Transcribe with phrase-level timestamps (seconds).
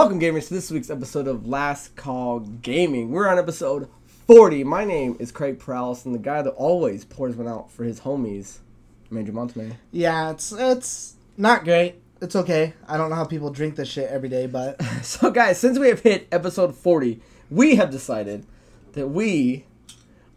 [0.00, 3.10] Welcome, gamers, to this week's episode of Last Call Gaming.
[3.10, 3.86] We're on episode
[4.28, 4.64] 40.
[4.64, 8.00] My name is Craig Prowse, and the guy that always pours one out for his
[8.00, 8.60] homies,
[9.14, 9.76] Andrew Montemayor.
[9.92, 11.96] Yeah, it's it's not great.
[12.22, 12.72] It's okay.
[12.88, 15.88] I don't know how people drink this shit every day, but So, guys, since we
[15.88, 17.20] have hit episode 40,
[17.50, 18.46] we have decided
[18.92, 19.66] that we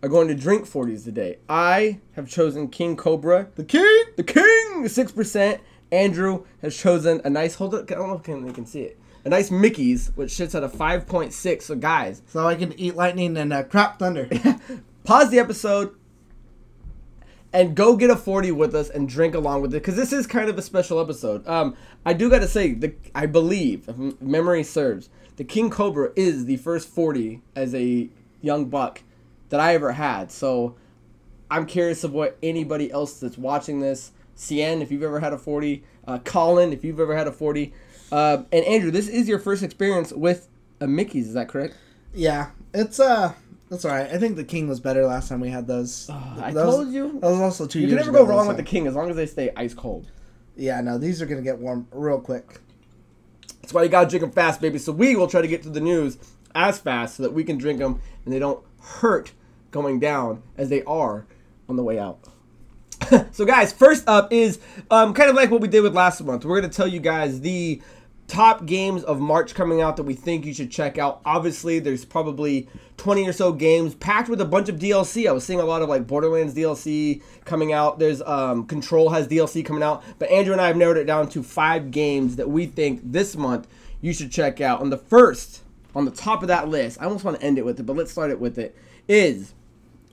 [0.04, 1.38] are going to drink 40s today.
[1.48, 5.60] I have chosen King Cobra, the king, the king, 6%.
[5.94, 9.00] Andrew has chosen a nice, hold up, I don't know if they can see it,
[9.26, 11.62] a nice Mickey's, which sits at a 5.6.
[11.62, 14.30] So, guys, so I can eat lightning and uh, crap thunder.
[15.04, 15.96] pause the episode
[17.52, 20.26] and go get a 40 with us and drink along with it because this is
[20.26, 21.76] kind of a special episode um,
[22.06, 26.58] i do gotta say the, i believe if memory serves the king cobra is the
[26.58, 28.10] first 40 as a
[28.42, 29.04] young buck
[29.50, 30.76] that i ever had so
[31.52, 35.38] i'm curious of what anybody else that's watching this cn if you've ever had a
[35.38, 37.74] 40 uh, colin if you've ever had a 40
[38.14, 40.48] uh, and andrew this is your first experience with
[40.80, 41.76] a mickey's is that correct
[42.16, 43.34] yeah, it's uh,
[43.72, 44.06] that's all right.
[44.12, 46.08] I think the king was better last time we had those.
[46.12, 47.14] I That was- told you.
[47.22, 49.16] That was also two you can never go wrong with the king as long as
[49.16, 50.12] they stay ice cold
[50.56, 52.60] Yeah, no, these are gonna get warm real quick.
[53.62, 54.78] That's why you gotta drink them fast, baby.
[54.78, 56.20] So we will try to get to the news
[56.54, 59.32] as fast so that we can drink them and they don't hurt
[59.72, 61.26] going down as they are
[61.68, 62.20] on the way out.
[63.32, 64.60] so guys, first up is
[64.92, 66.46] um, kind of like what we did with last month.
[66.46, 67.82] We're gonna tell you guys the
[68.28, 71.22] top games of March coming out that we think you should check out.
[71.26, 72.68] Obviously, there's probably
[72.98, 75.28] 20 or so games packed with a bunch of DLC.
[75.28, 78.00] I was seeing a lot of like Borderlands DLC coming out.
[78.00, 81.30] There's um, Control has DLC coming out, but Andrew and I have narrowed it down
[81.30, 83.68] to five games that we think this month
[84.02, 84.82] you should check out.
[84.82, 85.62] And the first
[85.96, 87.96] on the top of that list, I almost want to end it with it, but
[87.96, 88.76] let's start it with it.
[89.08, 89.54] Is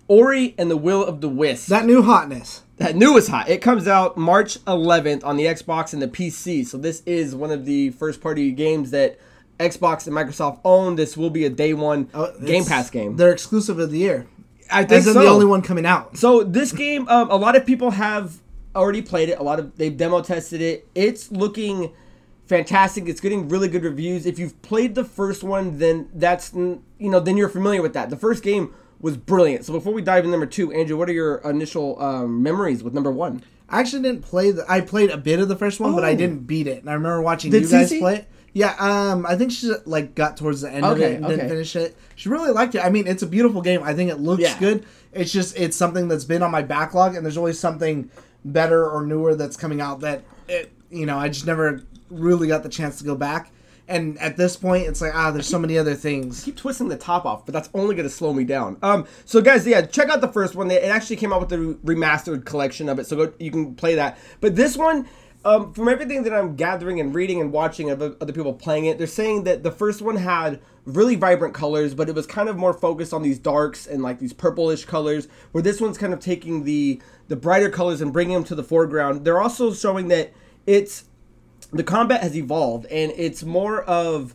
[0.09, 1.69] Ori and the Will of the Wisp.
[1.69, 2.63] That new hotness.
[2.81, 3.51] That new is hot.
[3.51, 6.67] It comes out March 11th on the Xbox and the PC.
[6.67, 9.19] So this is one of the first party games that
[9.59, 10.97] Xbox and Microsoft own.
[10.97, 13.17] This will be a day one Oh, Game Pass game.
[13.17, 14.27] They're exclusive of the year.
[14.71, 15.13] I think As so.
[15.13, 16.17] the only one coming out.
[16.17, 18.41] So this game, um, a lot of people have
[18.75, 19.39] already played it.
[19.39, 20.89] A lot of they've demo tested it.
[20.95, 21.93] It's looking
[22.47, 23.09] fantastic.
[23.09, 24.25] It's getting really good reviews.
[24.25, 28.09] If you've played the first one, then that's you know then you're familiar with that.
[28.09, 29.65] The first game was brilliant.
[29.65, 32.93] So before we dive in number two, Andrew, what are your initial um, memories with
[32.95, 33.43] number one?
[33.69, 34.65] I actually didn't play the.
[34.69, 36.17] I played a bit of the first one, but I Oh.
[36.17, 36.81] didn't beat it.
[36.81, 37.99] And I remember watching Did you guys Cece?
[38.01, 38.29] play it.
[38.53, 41.37] Yeah, um, I think she like got towards the end of it and okay.
[41.37, 41.97] didn't finish it.
[42.17, 42.85] She really liked it.
[42.85, 43.81] I mean, it's a beautiful game.
[43.85, 44.59] I think it looks Yeah.
[44.59, 44.85] good.
[45.13, 48.11] It's just it's something that's been on my backlog, and there's always something
[48.45, 52.65] better or newer that's coming out that it, you know I just never really got
[52.65, 53.53] the chance to go back.
[53.91, 56.45] And at this point, it's like ah, there's so many other things.
[56.45, 58.79] keep twisting the top off, but that's only to slow me down.
[58.83, 60.71] Um, so guys, yeah, check out the first one.
[60.71, 63.97] It actually came out with the remastered collection of it, so go, you can play
[63.97, 64.17] that.
[64.41, 65.09] But this one,
[65.45, 68.99] um, from everything that I'm gathering and reading and watching of other people playing it,
[68.99, 72.57] they're saying that the first one had really vibrant colors, but it was kind of
[72.57, 75.29] more focused on these darks and like these purplish colors.
[75.53, 78.65] Where this one's kind of taking the the brighter colors and bringing them to the
[78.65, 79.25] foreground.
[79.25, 80.33] They're also showing that
[80.67, 81.05] it's
[81.73, 84.35] the combat has evolved and it's more of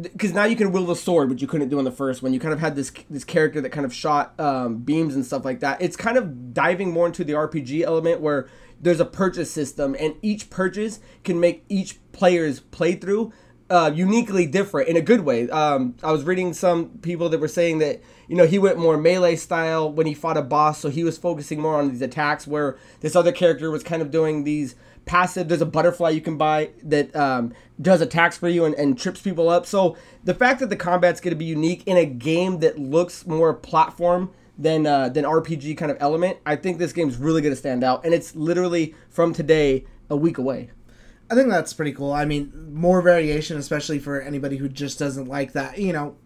[0.00, 2.32] because now you can wield a sword, which you couldn't do in the first one.
[2.32, 5.44] You kind of had this this character that kind of shot um, beams and stuff
[5.44, 5.82] like that.
[5.82, 8.48] It's kind of diving more into the RPG element where
[8.80, 13.32] there's a purchase system, and each purchase can make each player's playthrough
[13.70, 15.48] uh, uniquely different in a good way.
[15.48, 18.96] Um, I was reading some people that were saying that you know he went more
[18.96, 22.46] melee style when he fought a boss, so he was focusing more on these attacks,
[22.46, 24.74] where this other character was kind of doing these
[25.04, 25.48] passive.
[25.48, 29.20] There's a butterfly you can buy that um, does attacks for you and, and trips
[29.20, 29.66] people up.
[29.66, 33.26] So the fact that the combat's going to be unique in a game that looks
[33.26, 37.52] more platform than uh, than RPG kind of element, I think this game's really going
[37.52, 38.04] to stand out.
[38.04, 40.70] And it's literally from today a week away.
[41.30, 42.12] I think that's pretty cool.
[42.12, 45.78] I mean, more variation, especially for anybody who just doesn't like that.
[45.78, 46.16] You know,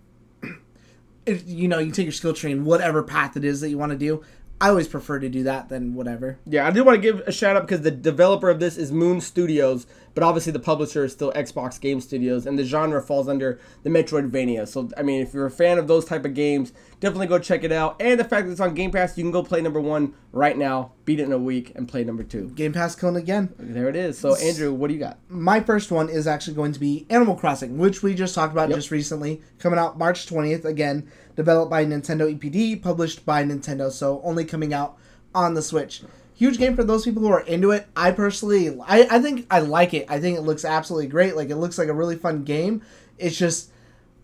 [1.26, 3.78] if you know you take your skill tree and whatever path it is that you
[3.78, 4.22] want to do.
[4.60, 6.38] I always prefer to do that than whatever.
[6.46, 8.90] Yeah, I do want to give a shout out because the developer of this is
[8.90, 13.28] Moon Studios, but obviously the publisher is still Xbox Game Studios, and the genre falls
[13.28, 14.66] under the Metroidvania.
[14.66, 17.64] So, I mean, if you're a fan of those type of games, definitely go check
[17.64, 17.96] it out.
[18.00, 20.56] And the fact that it's on Game Pass, you can go play number one right
[20.56, 22.48] now, beat it in a week, and play number two.
[22.54, 23.52] Game Pass killing again.
[23.58, 24.18] There it is.
[24.18, 25.18] So, Andrew, what do you got?
[25.28, 28.70] My first one is actually going to be Animal Crossing, which we just talked about
[28.70, 28.78] Yep.
[28.78, 30.64] just recently, coming out March 20th.
[30.64, 31.06] Again,
[31.36, 34.96] developed by Nintendo EPD, published by Nintendo, so only coming out
[35.34, 36.02] on the Switch.
[36.34, 37.86] Huge game for those people who are into it.
[37.96, 40.06] I personally, I, I think I like it.
[40.08, 41.36] I think it looks absolutely great.
[41.36, 42.82] Like it looks like a really fun game.
[43.18, 43.70] It's just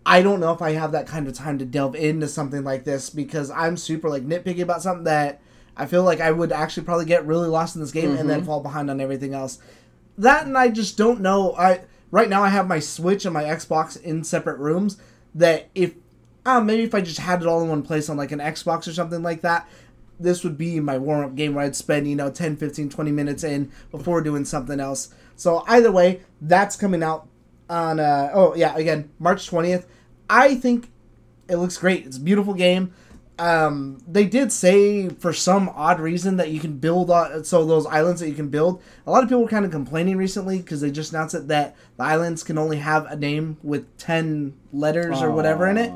[0.05, 2.85] I don't know if I have that kind of time to delve into something like
[2.85, 5.41] this because I'm super like nitpicky about something that
[5.77, 8.39] I feel like I would actually probably get really lost in this game and then
[8.41, 8.47] mm-hmm.
[8.47, 9.59] fall behind on everything else.
[10.19, 11.55] That and I just don't know.
[11.57, 14.99] I right now I have my Switch and my Xbox in separate rooms.
[15.35, 15.95] That if
[16.45, 18.89] uh, maybe if I just had it all in one place on like an Xbox
[18.89, 19.69] or something like that,
[20.19, 23.11] this would be my warm up game where I'd spend, you know, 10, 15, 20
[23.11, 25.15] minutes in before doing something else.
[25.37, 27.29] So either way, that's coming out
[27.69, 29.87] on, uh, oh yeah, again, March 20th.
[30.29, 30.91] I think
[31.49, 32.07] it looks great.
[32.07, 32.93] It's a beautiful game.
[33.39, 37.87] Um, they did say for some odd reason that you can build on, so those
[37.87, 38.81] islands that you can build.
[39.07, 41.75] A lot of people were kind of complaining recently because they just announced it that
[41.97, 45.93] the islands can only have a name with 10 letters or whatever in it.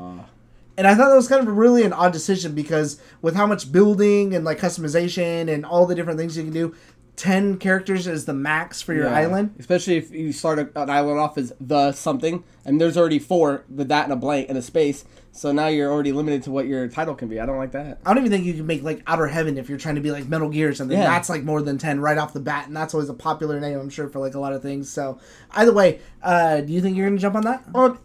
[0.77, 3.71] And I thought that was kind of really an odd decision because with how much
[3.71, 6.75] building and like customization and all the different things you can do,
[7.15, 9.15] ten characters is the max for your Yeah.
[9.17, 9.55] island.
[9.57, 13.87] Especially if you start an island off as the something, and there's already four with
[13.89, 15.03] that and a blank and a space.
[15.31, 17.39] So now you're already limited to what your title can be.
[17.39, 17.99] I don't like that.
[18.05, 20.11] I don't even think you can make like Outer Heaven if you're trying to be
[20.11, 20.97] like Metal Gear or something.
[20.97, 21.05] Yeah.
[21.05, 23.79] That's like more than ten right off the bat, and that's always a popular name,
[23.79, 24.87] I'm sure, for like a lot of things.
[24.89, 25.17] So
[25.51, 27.63] either way, uh, do you think you're gonna jump on that?
[27.71, 27.97] Well,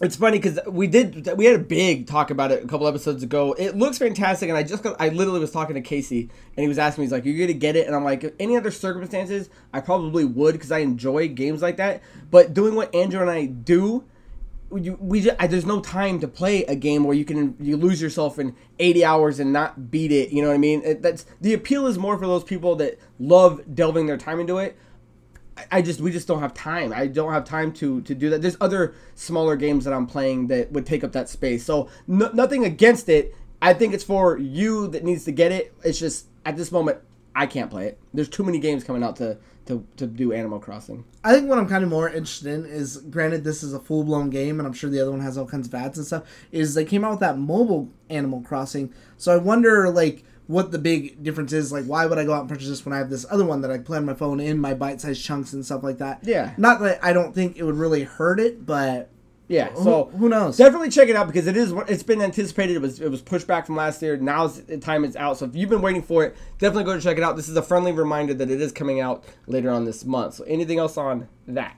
[0.00, 3.22] it's funny because we did we had a big talk about it a couple episodes
[3.22, 3.54] ago.
[3.54, 6.22] It looks fantastic, and I just got I literally was talking to Casey,
[6.56, 8.56] and he was asking me, he's like, "You're gonna get it?" And I'm like, any
[8.56, 12.02] other circumstances, I probably would because I enjoy games like that.
[12.30, 14.04] But doing what Andrew and I do."
[14.74, 17.76] You, we just, I, there's no time to play a game where you can you
[17.76, 20.30] lose yourself in 80 hours and not beat it.
[20.30, 20.82] You know what I mean?
[20.84, 24.58] It, that's the appeal is more for those people that love delving their time into
[24.58, 24.76] it.
[25.70, 26.92] I just we just don't have time.
[26.92, 28.42] I don't have time to to do that.
[28.42, 31.64] There's other smaller games that I'm playing that would take up that space.
[31.64, 33.34] So no, nothing against it.
[33.62, 35.74] I think it's for you that needs to get it.
[35.82, 36.98] It's just at this moment
[37.34, 37.98] I can't play it.
[38.14, 41.04] There's too many games coming out to to, to do Animal Crossing.
[41.24, 44.04] I think what I'm kind of more interested in is, granted, this is a full
[44.04, 46.22] blown game, and I'm sure the other one has all kinds of ads and stuff.
[46.52, 50.78] Is they came out with that mobile Animal Crossing, so I wonder like what the
[50.78, 51.72] big difference is.
[51.72, 53.60] Like, why would I go out and purchase this when I have this other one
[53.62, 56.20] that I play on my phone in my bite sized chunks and stuff like that?
[56.22, 56.52] Yeah.
[56.56, 59.10] Not that I don't think it would really hurt it, but
[59.48, 59.70] Yeah.
[59.70, 60.56] who, So who knows?
[60.56, 61.72] Definitely check it out because it is.
[61.88, 62.76] It's been anticipated.
[62.76, 64.16] It was it was pushed back from last year.
[64.16, 65.38] Now's the time it's out.
[65.38, 67.36] So if you've been waiting for it, definitely go to check it out.
[67.36, 70.34] This is a friendly reminder that it is coming out later on this month.
[70.34, 71.76] So anything else on that?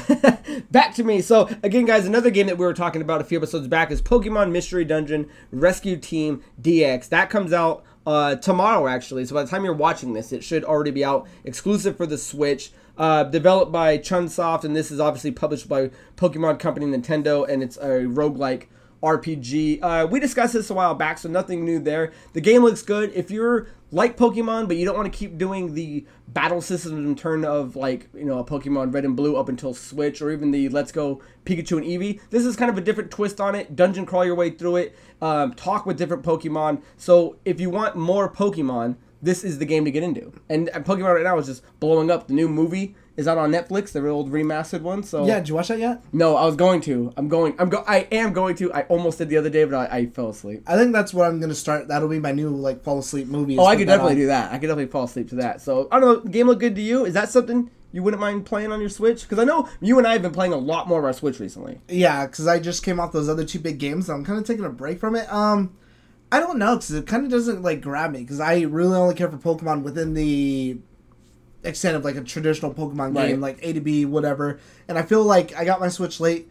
[0.70, 1.20] back to me.
[1.20, 4.00] So again, guys, another game that we were talking about a few episodes back is
[4.00, 7.08] Pokemon Mystery Dungeon Rescue Team DX.
[7.08, 9.24] That comes out uh, tomorrow, actually.
[9.24, 12.18] So by the time you're watching this, it should already be out, exclusive for the
[12.18, 12.72] Switch.
[12.98, 17.78] Uh, developed by Chunsoft, and this is obviously published by Pokemon Company Nintendo, and it's
[17.78, 18.66] a roguelike
[19.02, 19.78] RPG.
[19.82, 22.12] Uh, we discussed this a while back, so nothing new there.
[22.34, 23.10] The game looks good.
[23.14, 27.14] If you're like Pokemon, but you don't want to keep doing the battle system in
[27.14, 30.50] turn of like you know a Pokemon Red and Blue up until Switch, or even
[30.50, 33.76] the Let's Go Pikachu and Eevee, this is kind of a different twist on it.
[33.76, 36.82] Dungeon crawl your way through it, um, talk with different Pokemon.
[36.96, 40.32] So if you want more Pokemon, this is the game to get into.
[40.48, 42.26] And Pokemon right now is just blowing up.
[42.26, 45.02] The new movie is out on Netflix, the old remastered one.
[45.02, 46.02] So yeah, did you watch that yet?
[46.12, 47.12] no, I was going to.
[47.16, 47.54] I'm going.
[47.58, 47.84] I'm go.
[47.86, 48.72] I am going to.
[48.72, 50.62] I almost did the other day, but I, I fell asleep.
[50.66, 51.88] I think that's what I'm gonna start.
[51.88, 53.58] That'll be my new like fall asleep movie.
[53.58, 54.18] Oh, I could definitely on.
[54.18, 54.52] do that.
[54.52, 55.60] I could definitely fall asleep to that.
[55.60, 56.30] So I don't know.
[56.30, 57.04] Game look good to you?
[57.04, 59.22] Is that something you wouldn't mind playing on your Switch?
[59.22, 61.38] Because I know you and I have been playing a lot more of our Switch
[61.38, 61.80] recently.
[61.88, 64.06] Yeah, because I just came off those other two big games.
[64.06, 65.30] So I'm kind of taking a break from it.
[65.32, 65.76] Um,
[66.30, 69.14] I don't know because it kind of doesn't like grab me because I really only
[69.14, 70.78] care for Pokemon within the
[71.64, 73.28] extent of like a traditional Pokemon Right.
[73.28, 74.58] game, like A to B, whatever.
[74.88, 76.48] And I feel like I got my Switch late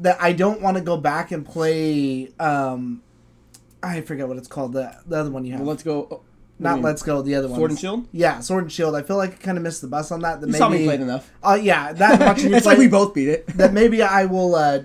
[0.00, 2.30] that I don't want to go back and play.
[2.38, 3.02] Um,
[3.82, 4.72] I forget what it's called.
[4.74, 6.08] The the other one you have, Well, let's go.
[6.10, 6.20] oh,
[6.58, 6.82] not?
[6.82, 7.22] Let's Go.
[7.22, 8.06] The other one, Sword and Shield.
[8.12, 8.94] Yeah, Sword and Shield.
[8.94, 10.42] I feel like I kind of missed the bus on that.
[10.42, 11.30] that You saw me played enough.
[11.42, 13.46] Uh, yeah, that watching you it's like we both beat it.
[13.56, 14.80] that maybe I will uh,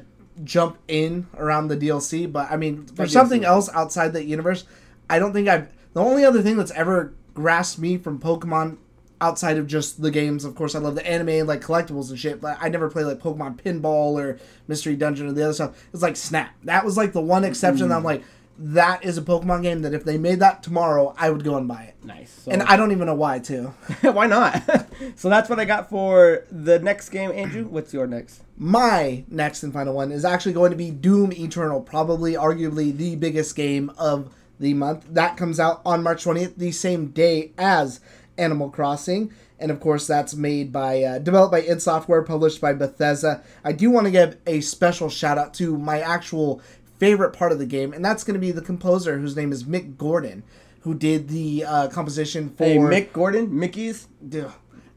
[0.46, 2.32] jump in around the DLC.
[2.32, 3.46] But I mean, for something DLC.
[3.46, 4.64] else outside that universe,
[5.10, 5.68] I don't think I've.
[5.94, 8.78] The only other thing that's ever grasped me from Pokemon
[9.22, 12.20] outside of just the games, of course, I love the anime and like collectibles and
[12.20, 12.42] shit.
[12.42, 15.88] But I never played like Pokemon Pinball or Mystery Dungeon or the other stuff.
[15.94, 16.54] It's like Snap.
[16.64, 18.06] That was like the one exception that I'm mm.
[18.06, 18.24] like.
[18.58, 21.68] That is a Pokemon game that if they made that tomorrow, I would go and
[21.68, 21.96] buy it.
[22.06, 22.32] nice.
[22.32, 22.52] So.
[22.52, 23.74] And I don't even know why, too.
[24.02, 24.64] why not?
[25.18, 27.32] so that's what I got for the next game.
[27.32, 28.46] Andrew, what's your next?
[28.58, 33.16] my next and final one is actually going to be Doom Eternal, probably arguably the
[33.16, 35.06] biggest game of the month.
[35.10, 38.00] That comes out on March 20th, the same day as
[38.38, 39.32] Animal Crossing.
[39.60, 43.42] And of course, that's made by, uh, developed by id Software, published by Bethesda.
[43.64, 46.62] I do want to give a special shout out to my actual
[47.00, 49.64] favorite part of the game, and that's going to be the composer whose name is
[49.64, 50.44] Mick Gordon,
[50.82, 52.66] who did the uh, composition for.
[52.66, 54.08] Hey, Mick Gordon, Mickey's.
[54.28, 54.50] Duh.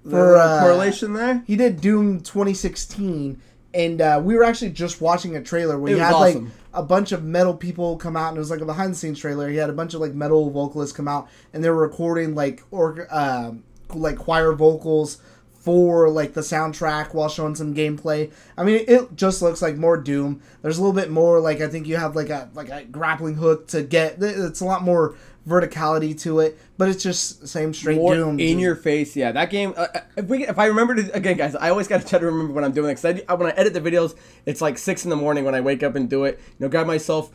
[0.08, 1.42] For uh, correlation there.
[1.46, 3.40] he did Doom 2016,
[3.74, 6.44] and uh, we were actually just watching a trailer where It he had awesome.
[6.46, 8.96] like a bunch of metal people come out, and it was like a behind the
[8.96, 9.48] scenes trailer.
[9.48, 12.62] He had a bunch of like metal vocalists come out, and they were recording like
[12.70, 15.20] or um, like choir vocals
[15.68, 18.32] for like the soundtrack while showing some gameplay.
[18.56, 20.40] I mean, it just looks like more Doom.
[20.62, 23.34] There's a little bit more like I think you have like a like a grappling
[23.34, 24.16] hook to get.
[24.20, 25.16] It's a lot more
[25.48, 28.38] verticality to it, but it's just same straight More Doom.
[28.38, 29.32] in your face, yeah.
[29.32, 29.74] That game.
[29.76, 32.18] Uh, uh, if we, if I remember to, again, guys, I always got to try
[32.18, 33.02] to remember when I'm doing it.
[33.02, 35.60] Because I, when I edit the videos, it's like six in the morning when I
[35.60, 36.38] wake up and do it.
[36.38, 37.30] You know, grab myself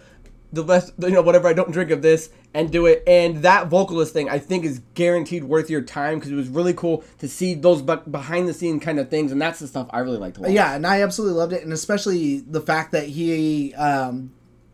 [0.53, 3.03] the best, you know, whatever I don't drink of this and do it.
[3.07, 6.75] And that vocalist thing, I think, is guaranteed worth your time because it was really
[6.75, 9.87] cool to see those be- behind the scene kind of things, and that's the stuff
[9.89, 10.51] I really like to watch.
[10.51, 14.31] Yeah, and I absolutely loved it, and especially the fact that he um,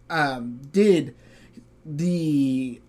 [0.09, 1.15] um, did
[1.85, 2.81] the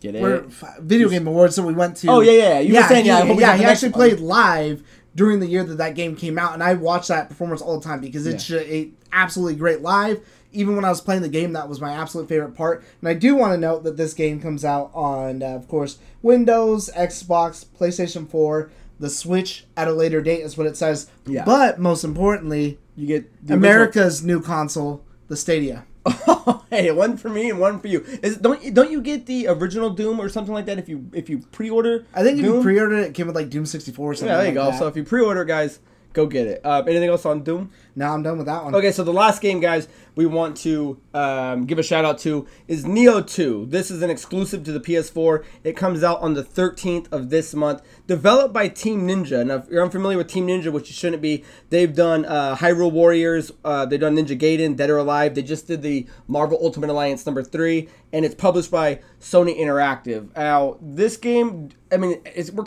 [0.00, 0.44] Get it?
[0.80, 1.56] video game awards.
[1.56, 2.08] So we went to.
[2.08, 3.56] Oh, yeah, yeah, you were saying, yeah, I he, hope we yeah.
[3.56, 3.98] He actually one.
[3.98, 4.82] played live
[5.14, 7.84] during the year that that game came out, and I watched that performance all the
[7.84, 10.20] time because it's ju- a absolutely great live.
[10.52, 12.82] Even when I was playing the game, that was my absolute favorite part.
[13.00, 15.98] And I do want to note that this game comes out on, uh, of course,
[16.22, 21.10] Windows, Xbox, PlayStation 4, the Switch at a later date, is what it says.
[21.26, 21.44] Yeah.
[21.44, 25.84] But most importantly, You get America's new console, the Stadia.
[26.70, 28.00] hey, one for me and one for you.
[28.22, 31.08] Is don't you- don't you get the original Doom or something like that if you
[31.12, 32.06] if you pre-order?
[32.14, 34.28] I think if you pre-ordered it, it came with like Doom 64 or something.
[34.28, 34.70] Yeah, there you like go.
[34.72, 34.78] that.
[34.78, 35.80] So if you pre-order, guys,
[36.18, 36.60] go get it.
[36.64, 37.70] Uh, anything else on Doom?
[37.94, 38.74] No, I'm done with that one.
[38.74, 42.46] Okay, so the last game, guys, we want to um, give a shout out to
[42.66, 43.66] is Nioh 2.
[43.66, 45.44] This is an exclusive to the PS4.
[45.62, 47.82] It comes out on the 13th of this month.
[48.08, 49.46] Developed by Team Ninja.
[49.46, 52.90] Now, if you're unfamiliar with Team Ninja, which you shouldn't be, they've done uh, Hyrule
[52.90, 55.36] Warriors, uh, they've done Ninja Gaiden, Dead or Alive.
[55.36, 60.34] They just did the Marvel Ultimate Alliance number three, and it's published by Sony Interactive.
[60.36, 62.64] Now, this game, I mean, is we're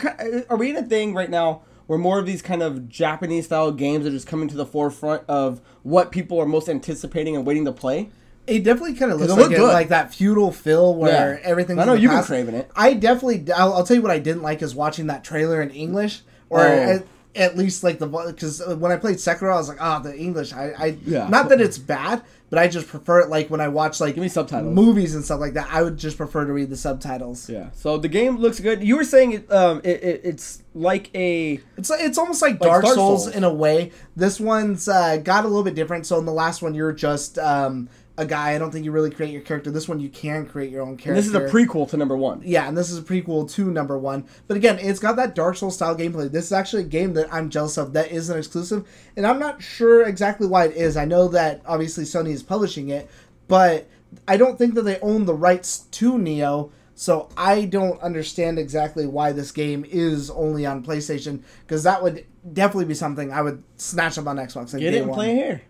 [0.48, 1.62] are we in a thing right now?
[1.92, 5.22] Where more of these kind of Japanese style games are just coming to the forefront
[5.28, 8.08] of what people are most anticipating and waiting to play.
[8.46, 11.40] It definitely kind of looks it like it, like that feudal feel where Yeah.
[11.46, 11.80] everything's.
[11.80, 12.70] I know you've been craving it.
[12.74, 13.52] I definitely.
[13.52, 16.60] I'll, I'll tell you what I didn't like is watching that trailer in English, or
[16.60, 17.02] Oh.
[17.34, 20.52] At, least like the because when I played Sekiro, I was like, oh, the English.
[20.52, 21.28] I, I Yeah.
[21.28, 23.28] not that it's bad, but I just prefer it.
[23.30, 24.74] Like when I watch like Give me subtitles.
[24.74, 27.48] movies and stuff like that, I would just prefer to read the subtitles.
[27.48, 27.70] Yeah.
[27.72, 28.82] So the game looks good.
[28.84, 29.52] You were saying it.
[29.52, 33.24] Um, it, it it's like a It's like, it's almost like, Like Dark, Dark Souls,
[33.24, 33.34] Souls.
[33.36, 33.92] in a way.
[34.16, 36.06] This one's uh, got a little bit different.
[36.06, 37.88] So in the last one, you're just um,
[38.18, 38.54] a guy.
[38.54, 39.70] I don't think you really create your character.
[39.70, 41.10] This one, you can create your own character.
[41.10, 42.42] and this is a prequel to number one.
[42.44, 44.26] Yeah, and this is a prequel to number one.
[44.48, 46.30] But again, it's got that Dark Souls style gameplay.
[46.30, 49.62] This is actually a game that I'm jealous of that isn't exclusive, and I'm not
[49.62, 50.96] sure exactly why it is.
[50.96, 53.08] I know that obviously Sony is publishing it,
[53.48, 53.88] but
[54.28, 56.70] I don't think that they own the rights to Nioh.
[56.94, 62.26] So I don't understand exactly why this game is only on PlayStation because that would
[62.52, 64.74] definitely be something I would snatch up on Xbox.
[64.74, 65.16] Like Get it and one.
[65.16, 65.62] play here.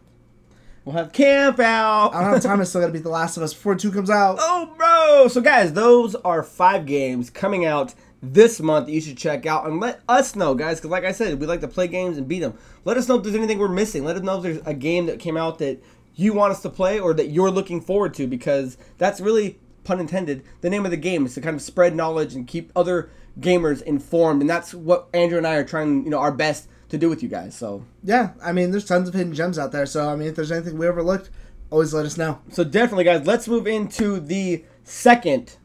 [0.84, 2.12] We'll have camp out.
[2.12, 2.60] I don't have time.
[2.60, 4.38] I still got to beat The Last of Us before two comes out.
[4.40, 5.28] Oh, bro!
[5.28, 9.64] So, guys, those are five games coming out this month that you should check out
[9.64, 10.78] and let us know, guys.
[10.78, 12.58] Because, like I said, we like to play games and beat them.
[12.84, 14.04] Let us know if there's anything we're missing.
[14.04, 15.80] Let us know if there's a game that came out that
[16.16, 18.26] you want us to play or that you're looking forward to.
[18.26, 21.94] Because that's really, pun intended, the name of the game is to kind of spread
[21.94, 23.08] knowledge and keep other
[23.38, 24.40] gamers informed.
[24.40, 27.22] And that's what Andrew and I are trying, you know, our best to do with
[27.22, 27.56] you guys.
[27.56, 29.86] So, Yeah, I mean, there's tons of hidden gems out there.
[29.86, 31.30] So I mean, if there's anything we overlooked,
[31.70, 32.38] always let us know.
[32.50, 35.56] So definitely, guys, let's move into the second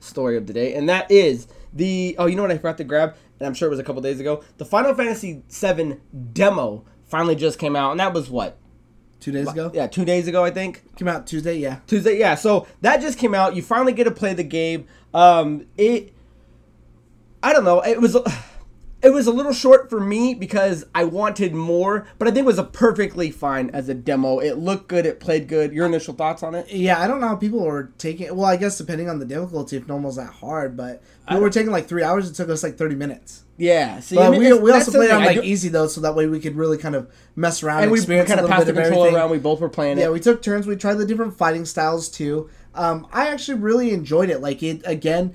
[0.00, 2.84] story of the day, and that is the oh, you know what I forgot to
[2.84, 4.44] grab, and I'm sure it was a couple days ago.
[4.58, 5.96] The Final Fantasy VII
[6.32, 8.56] demo finally just came out, and that was what?
[9.18, 10.94] Two days ago, Yeah, two days ago, I think.
[10.94, 11.58] came out Tuesday.
[11.58, 12.36] Yeah, Tuesday, yeah.
[12.36, 13.56] So that just came out.
[13.56, 14.86] You finally get to play the game.
[15.12, 16.14] Um, it,
[17.42, 17.80] I don't know.
[17.80, 18.16] It was,
[19.00, 22.46] it was a little short for me because I wanted more, but I think it
[22.46, 24.38] was a perfectly fine as a demo.
[24.40, 25.06] It looked good.
[25.06, 25.72] It played good.
[25.72, 26.70] Your initial thoughts on it?
[26.72, 27.00] yeah.
[27.00, 28.26] I don't know how people were taking.
[28.26, 28.34] it.
[28.36, 31.70] Well, I guess depending on the difficulty, if normal's that hard, but we were taking
[31.70, 32.28] like three hours.
[32.28, 33.44] It took us like thirty minutes.
[33.58, 33.98] Yeah.
[34.00, 36.26] See, I mean, we, we also played on like do- easy though, so that way
[36.26, 39.14] we could really kind of mess around and we kind of passed the controller everything.
[39.16, 39.30] around.
[39.30, 40.02] We both were playing it.
[40.02, 40.66] Yeah, we took turns.
[40.66, 42.48] We tried the different fighting styles too.
[42.74, 44.40] Um, I actually really enjoyed it.
[44.40, 45.34] Like it again,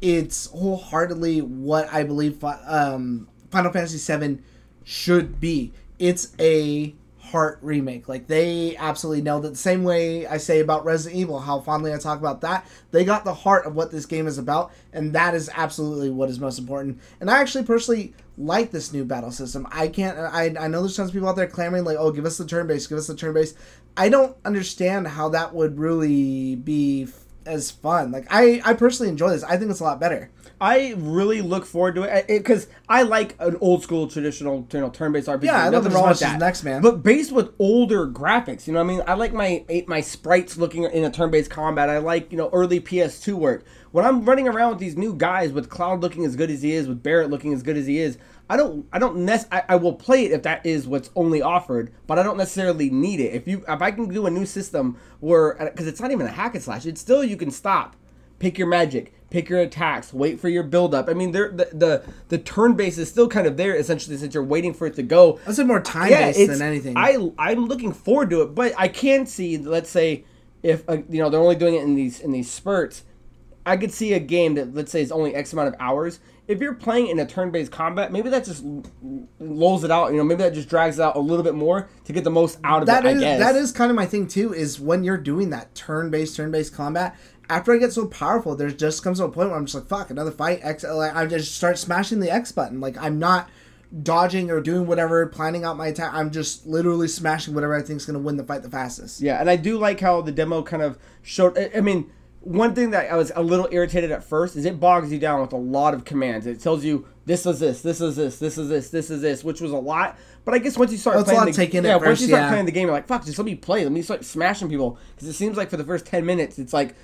[0.00, 4.38] it's wholeheartedly what I believe um, Final Fantasy VII
[4.84, 5.72] should be.
[5.98, 6.94] It's a
[7.30, 8.08] heart remake.
[8.08, 9.50] Like they absolutely nailed it.
[9.50, 12.66] The same way I say about Resident Evil, how fondly I talk about that.
[12.90, 16.28] They got the heart of what this game is about, and that is absolutely what
[16.28, 17.00] is most important.
[17.20, 19.66] And I actually personally like this new battle system.
[19.70, 20.18] I can't.
[20.18, 22.46] I I know there's tons of people out there clamoring like, "Oh, give us the
[22.46, 23.54] turn base, give us the turn base."
[23.96, 27.06] I don't understand how that would really be
[27.46, 28.10] as fun.
[28.12, 29.44] Like I I personally enjoy this.
[29.44, 30.30] I think it's a lot better.
[30.60, 34.90] I really look forward to it because I like an old school traditional, you know,
[34.90, 35.44] turn-based RPG.
[35.44, 36.38] Yeah, I love Nothing it as wrong much with as that.
[36.38, 36.82] Next Man.
[36.82, 38.66] but based with older graphics.
[38.66, 41.88] You know, what I mean, I like my my sprites looking in a turn-based combat.
[41.88, 43.64] I like you know early PS2 work.
[43.92, 46.72] When I'm running around with these new guys with Cloud looking as good as he
[46.72, 48.18] is, with Barret looking as good as he is,
[48.50, 51.40] I don't I don't nec- I, I will play it if that is what's only
[51.40, 53.32] offered, but I don't necessarily need it.
[53.32, 56.30] If you if I can do a new system where because it's not even a
[56.30, 57.94] hack and slash, it's still you can stop,
[58.40, 61.08] pick your magic, pick your attacks, wait for your build up.
[61.08, 64.34] I mean, there the, the the turn base is still kind of there essentially since
[64.34, 65.38] you're waiting for it to go.
[65.46, 66.96] I'd say more time Yeah, based than anything.
[66.96, 70.24] I I'm looking forward to it, but I can see let's say
[70.64, 73.04] if uh, you know they're only doing it in these in these spurts.
[73.64, 76.18] I could see a game that let's say is only X amount of hours.
[76.50, 78.64] If you're playing in a turn-based combat, maybe that just
[79.38, 80.10] lulls it out.
[80.10, 82.30] You know, maybe that just drags it out a little bit more to get the
[82.30, 83.16] most out of That it.
[83.16, 84.52] is that is kind of my thing too.
[84.52, 87.16] Is when you're doing that turn-based, turn-based combat.
[87.48, 89.86] After I get so powerful, there just comes to a point where I'm just like,
[89.88, 92.80] "Fuck, another fight!" X, like, I just start smashing the X button.
[92.80, 93.48] Like I'm not
[94.02, 96.12] dodging or doing whatever, planning out my attack.
[96.14, 99.20] I'm just literally smashing whatever I think is going to win the fight the fastest.
[99.20, 101.58] Yeah, and I do like how the demo kind of showed.
[101.58, 102.10] I- I mean,
[102.40, 105.40] one thing that I was a little irritated at first is it bogs you down
[105.42, 106.46] with a lot of commands.
[106.46, 109.44] It tells you this is this, this is this, this is this, this is this,
[109.44, 110.18] which was a lot.
[110.44, 111.52] But I guess once you start Oh, playing lot the
[111.88, 112.48] yeah, once first, you start yeah.
[112.48, 113.82] playing the game, you're like, fuck, just let me play.
[113.82, 116.72] Let me start smashing people because it seems like for the first ten minutes, it's
[116.72, 116.94] like.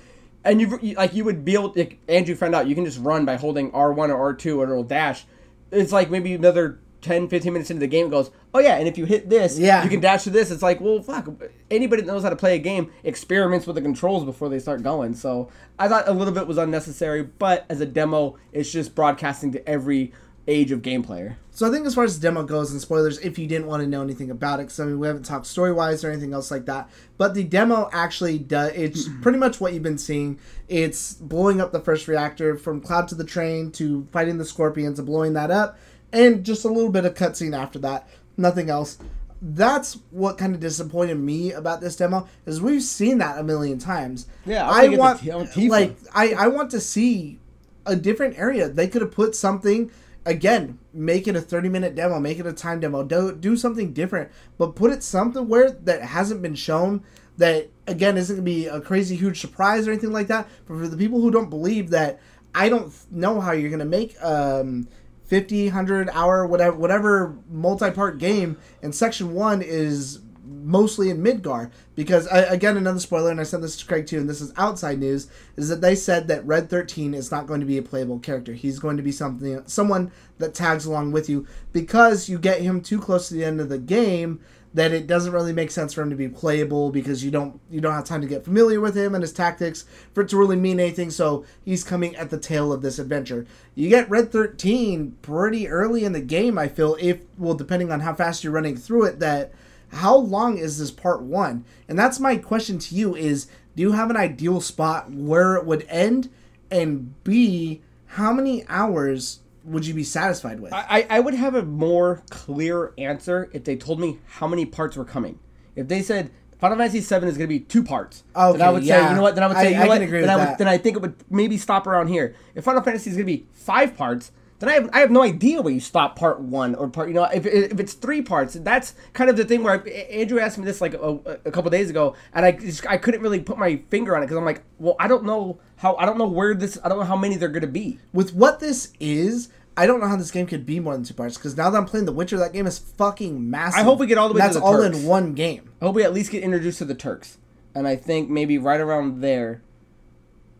[0.45, 1.73] And you like you would be able.
[1.75, 4.61] Like Andrew found out you can just run by holding R one or R two
[4.61, 5.25] or it'll dash.
[5.71, 8.87] It's like maybe another 10, 15 minutes into the game, it goes, oh yeah, and
[8.87, 9.83] if you hit this, Yeah.
[9.83, 10.51] you can dash to this.
[10.51, 11.29] It's like, well, fuck.
[11.69, 14.83] Anybody that knows how to play a game experiments with the controls before they start
[14.83, 15.13] going.
[15.13, 19.51] So I thought a little bit was unnecessary, but as a demo, it's just broadcasting
[19.51, 20.11] to every
[20.49, 21.37] age of game player.
[21.51, 23.81] So I think as far as the demo goes, and spoilers, if you didn't want
[23.83, 26.33] to know anything about it, because I mean we haven't talked story wise or anything
[26.33, 28.71] else like that, but the demo actually does.
[28.73, 30.39] It's pretty much what you've been seeing.
[30.69, 34.99] It's blowing up the first reactor from cloud to the train to fighting the scorpions
[34.99, 35.77] and blowing that up,
[36.13, 38.07] and just a little bit of cutscene after that.
[38.37, 38.97] Nothing else.
[39.41, 43.77] That's what kind of disappointed me about this demo is we've seen that a million
[43.77, 44.27] times.
[44.45, 45.69] Yeah, I I wanna the- I want Tifa.
[45.69, 47.39] like I I want to see
[47.85, 48.67] a different area.
[48.67, 49.91] They could have put something
[50.25, 53.93] again, make it a 30 minute demo, make it a time demo, do, do something
[53.93, 57.01] different, but put it something where that hasn't been shown
[57.37, 60.47] that again isn't gonna be a crazy huge surprise or anything like that.
[60.67, 62.19] But for the people who don't believe that,
[62.53, 64.87] I don't know how you're gonna make um
[65.27, 71.71] 50, 100 hour, whatever whatever multi part game, and section one is mostly in Midgar.
[71.95, 74.53] Because I, again another spoiler and I sent this to Craig too and this is
[74.57, 77.83] outside news is that they said that Red 13 is not going to be a
[77.83, 78.53] playable character.
[78.53, 81.45] He's going to be something someone that tags along with you.
[81.73, 84.39] Because you get him too close to the end of the game
[84.77, 87.81] that it doesn't really make sense for him to be playable because you don't you
[87.81, 90.55] don't have time to get familiar with him and his tactics for it to really
[90.55, 91.09] mean anything.
[91.09, 93.45] So he's coming at the tail of this adventure.
[93.75, 97.99] You get red 13 pretty early in the game i feel if well depending on
[97.99, 99.51] how fast you're running through it that
[99.89, 101.65] how long is this part one?
[101.87, 105.65] And that's my question to you is do you have an ideal spot where it
[105.65, 106.29] would end?
[106.69, 111.63] And b how many hours would you be satisfied with I, I would have a
[111.63, 115.39] more clear answer if they told me how many parts were coming.
[115.75, 118.71] If they said Final Fantasy VII is going to be two parts, then I Okay,
[118.73, 119.09] would say, yeah.
[119.09, 119.35] you know what?
[119.35, 120.01] Then I would say, I- you know I what?
[120.01, 120.57] agree then with I would, that.
[120.57, 122.33] then I think it would maybe stop around here.
[122.55, 125.21] If Final Fantasy is going to be five parts, then I have I have no
[125.21, 127.09] idea where you stop part one or part.
[127.09, 130.39] You know, if, if it's three parts, that's kind of the thing where I, Andrew
[130.39, 133.39] asked me this like a, a couple days ago, and I just, I couldn't really
[133.39, 136.17] put my finger on it because I'm like, well, I don't know how I don't
[136.17, 137.99] know where this I don't know how many they're going to be.
[138.13, 141.13] with what this is, I don't know how this game could be more than two
[141.13, 141.37] parts.
[141.37, 143.79] Because now that I'm playing The Witcher, that game is fucking massive.
[143.79, 144.97] I hope we get all the way to That's the all Turks.
[144.97, 145.71] in one game.
[145.81, 147.37] I hope we at least get introduced to the Turks,
[147.75, 149.61] and I think maybe right around there,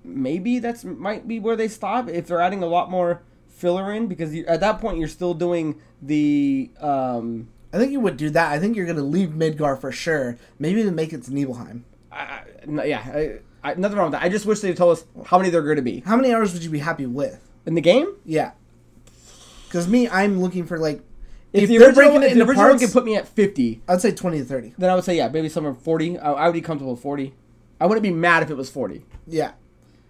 [0.03, 4.05] maybe that's might be where they stop if they're adding a lot more filler in
[4.07, 8.29] because you, at that point you're still doing the um, I think you would do
[8.29, 8.51] that.
[8.51, 10.37] I think you're gonna leave Midgar for sure.
[10.59, 11.85] Maybe even make it to Nibelheim.
[12.11, 12.41] I,
[12.79, 13.39] I, yeah, I,
[13.71, 14.23] I, nothing wrong with that.
[14.23, 16.53] I just wish they told us how many they're going to be How many hours
[16.53, 17.43] would you be happy with?
[17.65, 18.13] in the game.
[18.25, 18.51] Yeah.
[19.67, 21.01] Because me, I'm looking for like.
[21.53, 23.27] If, If the they're original, breaking it if the original parts- can put me at
[23.27, 24.73] fifty, I'd say 20 to 30.
[24.77, 26.17] then I would say yeah, maybe somewhere forty.
[26.17, 27.33] I, I would be comfortable with forty.
[27.79, 29.05] I wouldn't be mad if it was forty.
[29.25, 29.53] Yeah.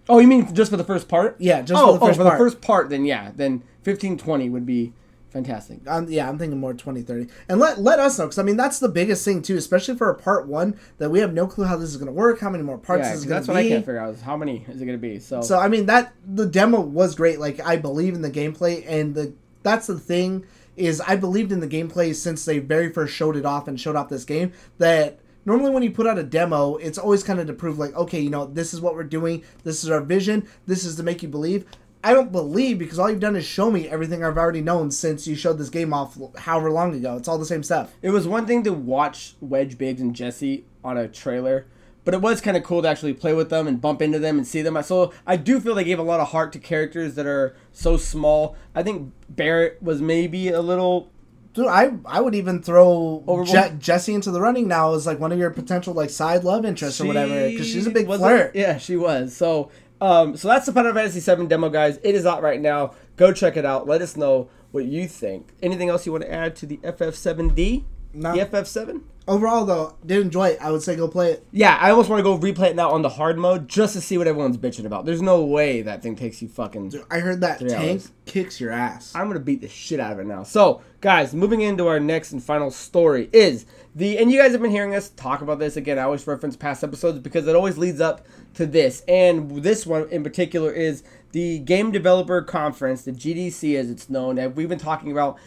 [0.09, 1.35] Oh, you mean just for the first part?
[1.39, 2.37] Yeah, just oh, oh for the first oh, part.
[2.37, 4.93] for the first part, then yeah, then 15, 20 would be
[5.29, 5.79] fantastic.
[5.85, 7.27] I'm, yeah, I'm thinking more 20, 30.
[7.49, 10.09] And let, let us know, because I mean, that's the biggest thing, too, especially for
[10.09, 12.49] a part one, that we have no clue how this is going to work, how
[12.49, 13.65] many more parts Yeah, this is going that's to what be.
[13.65, 15.19] I can't figure out is how many is it going to be.
[15.19, 17.39] So, So I mean that the demo was great.
[17.39, 19.33] Like I believe in the gameplay, and the
[19.67, 23.45] that's the thing is I believed in the gameplay since they very first showed it
[23.45, 24.53] off and showed off this game.
[24.77, 27.95] That normally when you put out a demo, it's always kind of to prove like,
[27.95, 29.43] okay, you know, this is what we're doing.
[29.63, 30.47] This is our vision.
[30.65, 31.65] This is to make you believe.
[32.03, 35.27] I don't believe because all you've done is show me everything I've already known since
[35.27, 37.17] you showed this game off however long ago.
[37.17, 37.93] It's all the same stuff.
[38.01, 41.65] it was one thing to watch Wedge Biggs and Jesse on a trailer,
[42.07, 44.37] but it was kind of cool to actually play with them and bump into them
[44.37, 44.81] and see them.
[44.81, 47.97] So I do feel they gave a lot of heart to characters that are so
[47.97, 48.55] small.
[48.73, 51.11] I think Barret was maybe a little
[51.53, 55.33] Dude, I I would even throw Je- Jesse into the running now as like one
[55.33, 58.55] of your potential like side love interests or whatever because she's a big flirt.
[58.55, 58.59] it?
[58.59, 59.35] Yeah, she was.
[59.35, 61.99] So, um, so that's the Final Fantasy VII demo, guys.
[62.03, 62.93] It is out right now.
[63.17, 63.85] Go check it out.
[63.85, 65.49] Let us know what you think.
[65.61, 67.83] Anything else you want to add to the FF7D?
[68.13, 68.33] No.
[68.33, 69.01] The FF7?
[69.27, 70.59] Overall, though, did enjoy it.
[70.61, 71.45] I would say go play it.
[71.51, 74.01] Yeah, I almost want to go replay it now on the hard mode just to
[74.01, 75.05] see what everyone's bitching about.
[75.05, 76.93] There's no way that thing takes you fucking.
[77.11, 78.11] I heard that tank hours.
[78.25, 79.11] kicks your ass.
[79.13, 80.43] I'm gonna beat the shit out of it now.
[80.43, 84.61] So, guys, moving into our next and final story is the and you guys have
[84.61, 85.99] been hearing us talk about this again.
[85.99, 90.07] I always reference past episodes because it always leads up to this, and this one
[90.09, 94.79] in particular is the Game Developer Conference, the GDC as it's known, that we've been
[94.79, 95.37] talking about.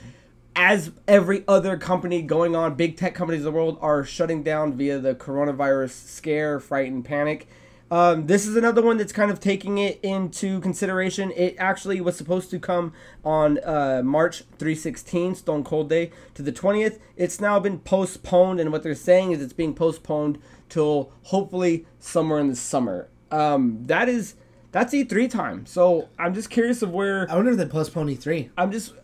[0.56, 4.76] As every other company going on, big tech companies in the world are shutting down
[4.76, 7.48] via the coronavirus scare, fright, and panic.
[7.90, 11.32] Um, this is another one that's kind of taking it into consideration.
[11.32, 12.92] It actually was supposed to come
[13.24, 17.00] on uh, March 316, Stone Cold Day, to the 20th.
[17.16, 22.38] It's now been postponed, and what they're saying is it's being postponed till hopefully somewhere
[22.38, 23.08] in the summer.
[23.32, 24.36] Um, that is
[24.72, 25.66] that's E3 time.
[25.66, 28.50] So I'm just curious of where I wonder if they postpone E3.
[28.56, 28.94] I'm just.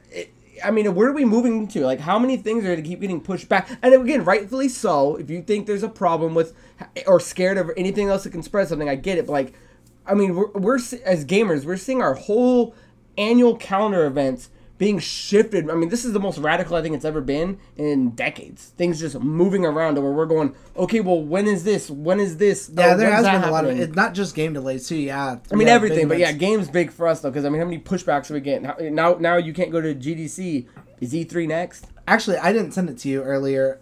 [0.64, 1.84] I mean, where are we moving to?
[1.84, 3.68] Like, how many things are going to keep getting pushed back?
[3.82, 5.16] And again, rightfully so.
[5.16, 6.54] If you think there's a problem with
[7.06, 9.26] or scared of anything else that can spread something, I get it.
[9.26, 9.54] But like,
[10.06, 12.74] I mean, we're, we're as gamers, we're seeing our whole
[13.18, 15.70] annual calendar events being shifted.
[15.70, 18.72] I mean, this is the most radical I think it's ever been in decades.
[18.76, 20.54] Things just moving around to where we're going.
[20.76, 21.90] Okay, well, when is this?
[21.90, 22.70] When is this?
[22.74, 23.82] Yeah, Oh, there has been a lot of happening?
[23.88, 24.96] it's not just game delays too.
[24.96, 27.64] Yeah, I mean everything, but yeah, games big for us though, because I mean, how
[27.66, 28.64] many pushbacks are we getting?
[28.64, 30.66] How, now, now you can't go to GDC.
[31.00, 31.86] Is E3 next?
[32.08, 33.80] Actually, I didn't send it to you earlier.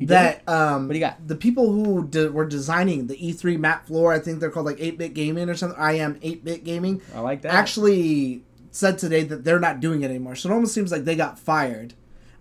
[0.00, 1.26] that um, What do you got?
[1.26, 4.78] The people who de- were designing the E3 map floor, I think they're called like
[4.78, 5.78] 8-bit gaming or something.
[5.78, 7.02] I am 8-bit gaming.
[7.14, 7.52] I like that.
[7.54, 8.42] Actually,
[8.76, 10.36] said today that they're not doing it anymore.
[10.36, 11.94] So it almost seems like they got fired.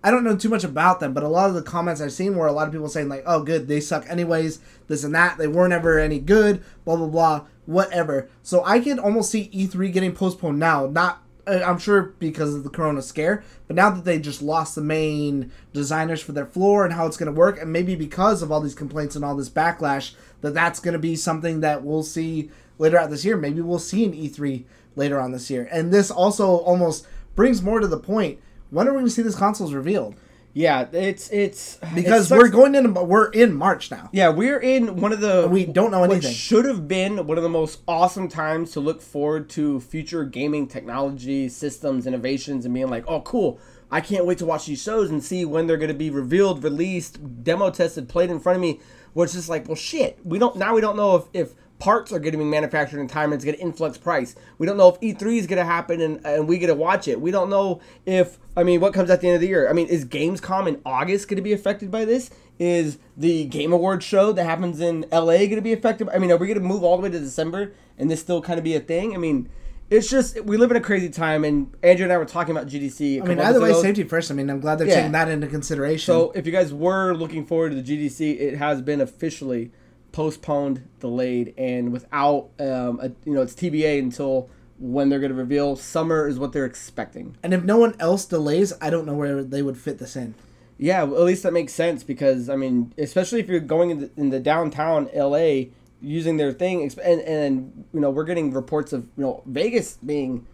[0.03, 2.35] I don't know too much about them, but a lot of the comments I've seen
[2.35, 5.37] were a lot of people saying like, "Oh, good, they suck anyways." This and that,
[5.37, 6.61] they weren't ever any good.
[6.83, 8.29] Blah blah blah, whatever.
[8.43, 10.85] So I could almost see E3 getting postponed now.
[10.85, 14.75] Not, uh, I'm sure because of the Corona scare, but now that they just lost
[14.75, 18.43] the main designers for their floor and how it's going to work, and maybe because
[18.43, 21.81] of all these complaints and all this backlash, that that's going to be something that
[21.81, 23.37] we'll see later out this year.
[23.37, 25.67] Maybe we'll see an E3 later on this year.
[25.71, 28.39] And this also almost brings more to the point.
[28.69, 30.15] When are we going to see these consoles revealed?
[30.55, 34.09] yeah, it's it's Because it we're going in, we're in March now.
[34.13, 36.31] Yeah, we're in one of the We don't know anything.
[36.31, 40.67] should have been one of the most awesome times to look forward to future gaming
[40.67, 43.59] technology, systems, innovations, and being like, oh, cool.
[43.91, 46.63] I can't wait to watch these shows and see when they're going to be revealed,
[46.63, 48.79] released, demo tested, played in front of me.
[49.11, 50.19] Where it's just like, well, shit.
[50.23, 50.73] We don't now.
[50.73, 53.61] We don't know if if parts are getting manufactured in time and it's going to
[53.61, 54.35] influx price.
[54.57, 57.07] We don't know if E3 is going to happen and, and we get to watch
[57.07, 57.19] it.
[57.19, 59.69] We don't know if, I mean, what comes at the end of the year.
[59.69, 62.29] I mean, is Gamescom in August going to be affected by this?
[62.57, 66.07] Is the Game Awards show that happens in LA going to be affected?
[66.09, 68.41] I mean, are we going to move all the way to December and this still
[68.41, 69.13] kind of be a thing?
[69.13, 69.49] I mean,
[69.89, 72.67] it's just, we live in a crazy time and Andrew and I were talking about
[72.67, 73.21] GDC.
[73.21, 74.31] I mean, either way, safety first.
[74.31, 74.95] I mean, I'm glad they're Yeah.
[74.95, 76.05] taking that into consideration.
[76.05, 79.71] So if you guys were looking forward to the GDC, it has been officially
[80.15, 84.49] postponed, delayed, and without um, a, you know it's TBA until
[84.79, 85.75] when they're going to reveal.
[85.75, 87.35] Summer is what they're expecting.
[87.43, 90.33] and if no one else delays, I don't know where they would fit this in.
[90.77, 93.99] Yeah, well, at least that makes sense because I mean, especially if you're going in
[93.99, 95.65] the, in the downtown LA
[96.01, 100.47] using their thing, and and you know we're getting reports of you know Vegas being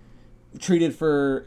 [0.58, 1.45] treated for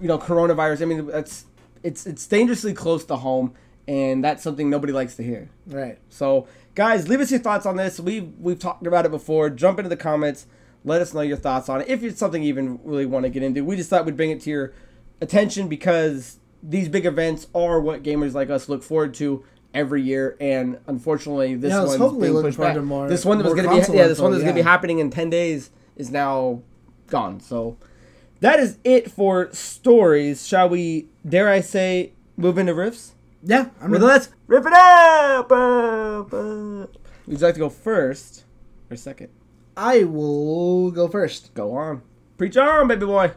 [0.00, 0.82] you know coronavirus.
[0.82, 1.46] I mean, that's
[1.84, 3.54] it's it's dangerously close to home,
[3.88, 5.48] and that's something nobody likes to hear.
[5.66, 5.98] Right.
[6.08, 7.98] So, guys, leave us your thoughts on this.
[8.00, 9.50] We've we've talked about it before.
[9.50, 10.46] Jump into the comments.
[10.84, 11.88] Let us know your thoughts on it.
[11.88, 14.30] If it's something you even really want to get into, we just thought we'd bring
[14.30, 14.72] it to your
[15.20, 20.36] attention because these big events are what gamers like us look forward to every year.
[20.40, 22.76] And unfortunately, this Yeah, one's being pushed back.
[22.82, 24.64] more- this one that was going to be yeah, this one that's going to be
[24.68, 26.62] happening in ten days is now
[27.08, 27.38] gone.
[27.40, 27.76] So
[28.40, 30.46] that is it for stories.
[30.46, 31.06] Shall we?
[31.28, 33.12] Dare I say, move into riffs?
[33.42, 33.70] Yeah.
[33.80, 34.04] I'm ready.
[34.04, 35.50] let's rip it up.
[35.50, 36.88] Would
[37.26, 38.44] you like to go first
[38.90, 39.28] or second?
[39.76, 41.54] I will go first.
[41.54, 42.02] Go on.
[42.36, 43.32] Preach on, baby boy.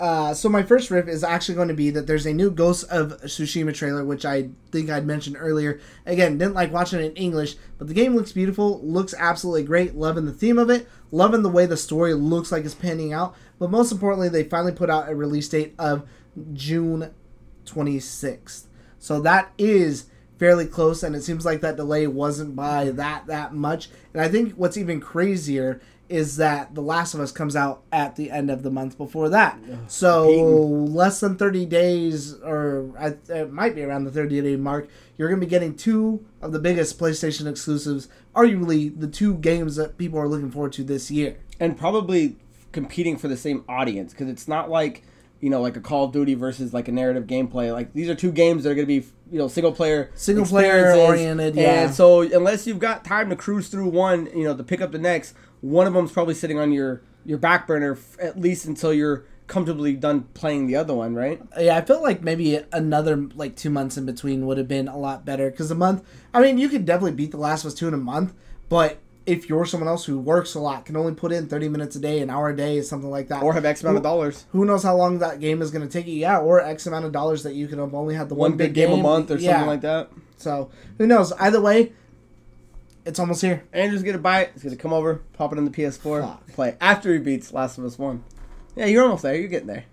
[0.00, 2.88] Uh, so my first riff is actually going to be that there's a new Ghost
[2.90, 5.78] of Tsushima trailer, which I think I'd mentioned earlier.
[6.06, 9.94] Again, didn't like watching it in English, but the game looks beautiful, looks absolutely great.
[9.94, 13.34] Loving the theme of it, loving the way the story looks like it's panning out.
[13.58, 16.08] But most importantly, they finally put out a release date of
[16.54, 17.12] June
[17.66, 18.64] 26th.
[19.00, 20.06] So that is
[20.38, 23.90] fairly close, and it seems like that delay wasn't by that that much.
[24.14, 28.16] And I think what's even crazier is that The Last of Us comes out at
[28.16, 29.58] the end of the month before that.
[29.86, 30.94] So Beaten.
[30.94, 32.90] less than 30 days, or
[33.28, 36.50] it might be around the 30 day mark, you're going to be getting two of
[36.50, 41.10] the biggest PlayStation exclusives, arguably the two games that people are looking forward to this
[41.12, 41.36] year.
[41.60, 42.36] and probably
[42.72, 45.02] competing for the same audience because it's not like
[45.40, 47.72] you know like a Call of Duty versus like a narrative gameplay.
[47.72, 50.44] Like these are two games that are going to be you know single player Single
[50.46, 51.84] player oriented, yeah.
[51.84, 54.92] And so unless you've got time to cruise through one, you know, to pick up
[54.92, 58.64] the next, one of them's probably sitting on your your back burner f- at least
[58.66, 61.42] until you're comfortably done playing the other one, right?
[61.58, 64.96] Yeah, I feel like maybe another like two months in between would have been a
[64.96, 66.04] lot better because a month.
[66.32, 68.32] I mean, you could definitely beat The Last of Us two in a month,
[68.68, 68.98] but
[69.30, 72.00] if you're someone else who works a lot, can only put in thirty minutes a
[72.00, 74.44] day, an hour a day, something like that, Or have X amount of dollars.
[74.52, 76.14] who knows how long that game is going to take you?
[76.14, 78.74] Yeah, or X amount of dollars that you could have only had the One, big
[78.74, 79.52] game, a month or Yeah.
[79.52, 80.10] something like that.
[80.36, 81.32] So who knows?
[81.32, 81.92] Either way,
[83.04, 83.62] it's almost here.
[83.72, 84.50] Andrew's gonna buy it.
[84.54, 86.46] He's gonna come over, pop it in the PS4, Fuck.
[86.52, 88.24] play after he beats Last of Us One.
[88.76, 89.34] Yeah, you're almost there.
[89.36, 89.84] You're getting there.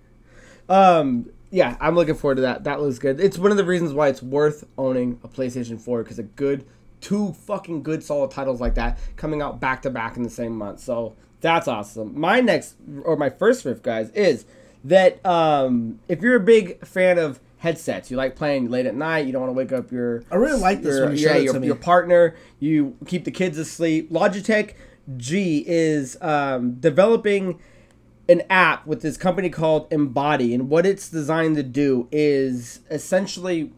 [0.70, 2.66] Um, yeah, I'm looking forward to that.
[2.66, 3.20] That looks good.
[3.20, 6.66] It's one of the reasons why it's worth owning a PlayStation 4 because a good,
[7.02, 10.58] two fucking good solid titles like that coming out back to back in the same
[10.58, 10.80] month.
[10.80, 12.20] So that's awesome.
[12.20, 14.46] My next or my first riff, guys, is
[14.84, 19.26] that um, if you're a big fan of headsets, you like playing late at night,
[19.26, 21.76] you don't want to wake up your I really like this your, yeah, your, your
[21.76, 24.12] partner, you keep the kids asleep.
[24.12, 24.74] Logitech
[25.18, 27.60] G is um, developing
[28.30, 33.72] an app with this company called Embody, and what it's designed to do is essentially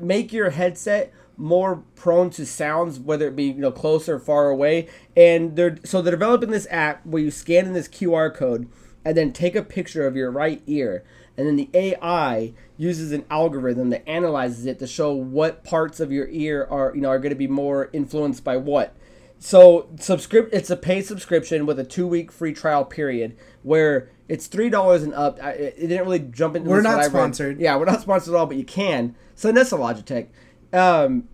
[0.00, 4.48] make your headset more prone to sounds, whether it be you know close or far
[4.48, 4.88] away.
[5.16, 8.68] And they're so they're developing this app where you scan in this QR code
[9.04, 11.04] and then take a picture of your right ear,
[11.36, 16.10] and then the AI uses an algorithm that analyzes it to show what parts of
[16.10, 18.94] your ear are you know are going to be more influenced by what.
[19.38, 24.46] So subscrip it's a paid subscription with a two week free trial period where it's
[24.46, 25.38] three dollars and up.
[25.42, 26.70] I, it didn't really jump into.
[26.70, 27.10] We're not what I read.
[27.10, 27.60] sponsored.
[27.60, 29.14] Yeah, we're not sponsored at all, but you can.
[29.34, 30.28] So that's a Logitech.
[30.74, 31.28] Um,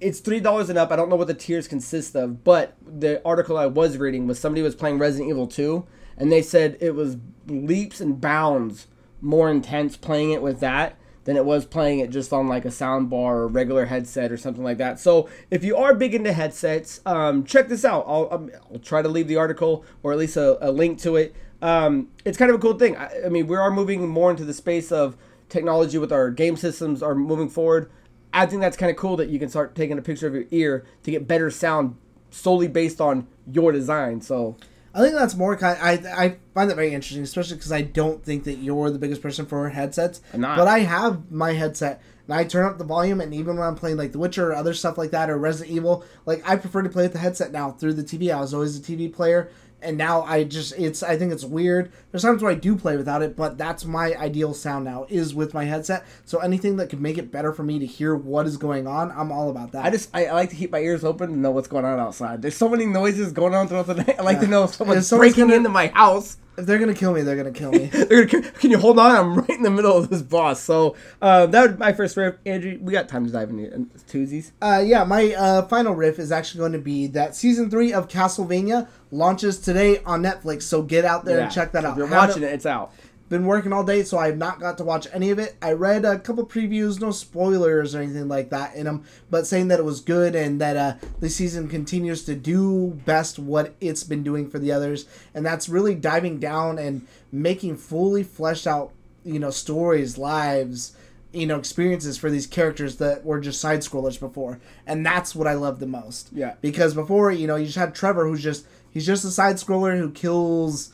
[0.00, 0.90] it's three dollars and up.
[0.90, 4.38] I don't know what the tiers consist of, but the article I was reading was
[4.38, 8.88] somebody was playing Resident Evil Two, and they said it was leaps and bounds
[9.20, 12.70] more intense playing it with that than it was playing it just on like a
[12.70, 14.98] sound bar or regular headset or something like that.
[14.98, 18.04] So if you are big into headsets, um, check this out.
[18.08, 21.14] I'll, um, I'll try to leave the article or at least a, a link to
[21.14, 21.34] it.
[21.60, 22.96] Um, it's kind of a cool thing.
[22.96, 25.16] I, I mean, we are moving more into the space of
[25.48, 27.88] technology with our game systems are moving forward.
[28.32, 30.44] I think that's kind of cool that you can start taking a picture of your
[30.50, 31.96] ear to get better sound
[32.30, 34.20] solely based on your design.
[34.20, 34.56] So
[34.94, 35.78] I think that's more kind.
[35.80, 39.22] I I find that very interesting, especially because I don't think that you're the biggest
[39.22, 40.20] person for headsets.
[40.34, 40.56] I'm not.
[40.56, 43.74] But I have my headset, and I turn up the volume, and even when I'm
[43.74, 46.82] playing like The Witcher or other stuff like that, or Resident Evil, like I prefer
[46.82, 48.34] to play with the headset now through the TV.
[48.34, 49.50] I was always a TV player,
[49.82, 51.90] and now I just it's I think it's weird.
[52.10, 55.34] There's times where I do play without it, but that's my ideal sound now is
[55.34, 56.04] with my headset.
[56.24, 59.10] So anything that could make it better for me to hear what is going on,
[59.12, 59.84] I'm all about that.
[59.84, 61.98] I just I, I like to keep my ears open and know what's going on
[61.98, 62.42] outside.
[62.42, 64.16] There's so many noises going on throughout the night.
[64.18, 66.36] I like to know if someone's If breaking gonna- into my house.
[66.56, 67.86] If they're gonna kill me, they're gonna kill me.
[67.92, 69.10] They're gonna, can you hold on?
[69.14, 70.60] I'm right in the middle of this boss.
[70.60, 72.36] So uh, that would be my first riff.
[72.44, 74.52] Andrew, we got time to dive into into Tuesdays.
[74.60, 78.08] Uh, yeah, my uh, final riff is actually going to be that season three of
[78.08, 80.62] Castlevania launches today on Netflix.
[80.62, 81.92] So get out there and check that out.
[81.92, 82.92] If you're watching it, it's out.
[83.32, 85.56] Been working all day, so I have not got to watch any of it.
[85.62, 89.68] I read a couple previews, no spoilers or anything like that in them, but saying
[89.68, 94.04] that it was good and that uh, the season continues to do best what it's
[94.04, 98.92] been doing for the others, and that's really diving down and making fully fleshed out,
[99.24, 100.94] you know, stories, lives,
[101.32, 105.46] you know, experiences for these characters that were just side scrollers before, and that's what
[105.46, 106.28] I love the most.
[106.34, 106.56] Yeah.
[106.60, 109.96] because before, you know, you just had Trevor, who's just he's just a side scroller
[109.96, 110.92] who kills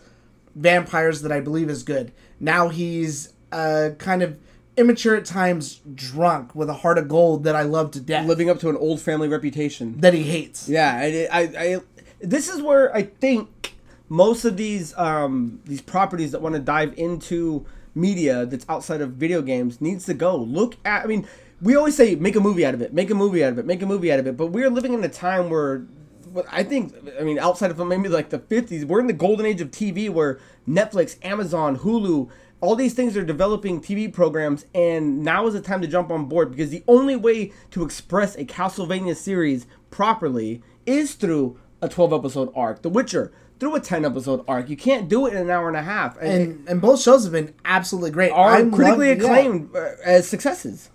[0.54, 2.12] vampires that I believe is good.
[2.40, 4.38] Now he's uh, kind of
[4.76, 8.26] immature at times, drunk with a heart of gold that I love to death.
[8.26, 10.00] Living up to an old family reputation.
[10.00, 10.68] that he hates.
[10.68, 11.80] Yeah, I, I, I,
[12.20, 13.74] this is where I think
[14.08, 19.12] most of these um, these properties that want to dive into media that's outside of
[19.12, 20.36] video games needs to go.
[20.36, 21.26] Look at, I mean,
[21.60, 23.66] we always say make a movie out of it, make a movie out of it,
[23.66, 25.86] make a movie out of it, but we're living in a time where.
[26.32, 29.46] What I think, I mean, outside of maybe like the 50s, we're in the golden
[29.46, 30.38] age of TV where
[30.68, 32.28] Netflix, Amazon, Hulu,
[32.60, 36.26] all these things are developing TV programs, and now is the time to jump on
[36.26, 42.12] board because the only way to express a Castlevania series properly is through a 12
[42.12, 42.82] episode arc.
[42.82, 44.68] The Witcher, through a 10 episode arc.
[44.68, 46.16] You can't do it in an hour and a half.
[46.20, 48.30] And, And and both shows have been absolutely great.
[48.30, 49.14] are I'm critically yeah.
[49.14, 50.90] acclaimed uh, as successes.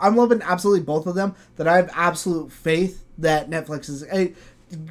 [0.00, 1.34] I'm loving absolutely both of them.
[1.56, 4.04] That I have absolute faith that Netflix is.
[4.04, 4.28] eh,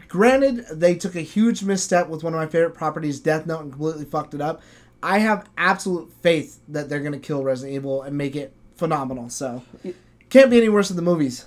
[0.08, 3.72] granted, they took a huge misstep with one of my favorite properties, Death Note, and
[3.72, 4.62] completely fucked it up.
[5.04, 9.30] I have absolute faith that they're gonna kill Resident Evil and make it phenomenal.
[9.30, 9.64] So
[10.30, 11.46] can't be any worse than the movies,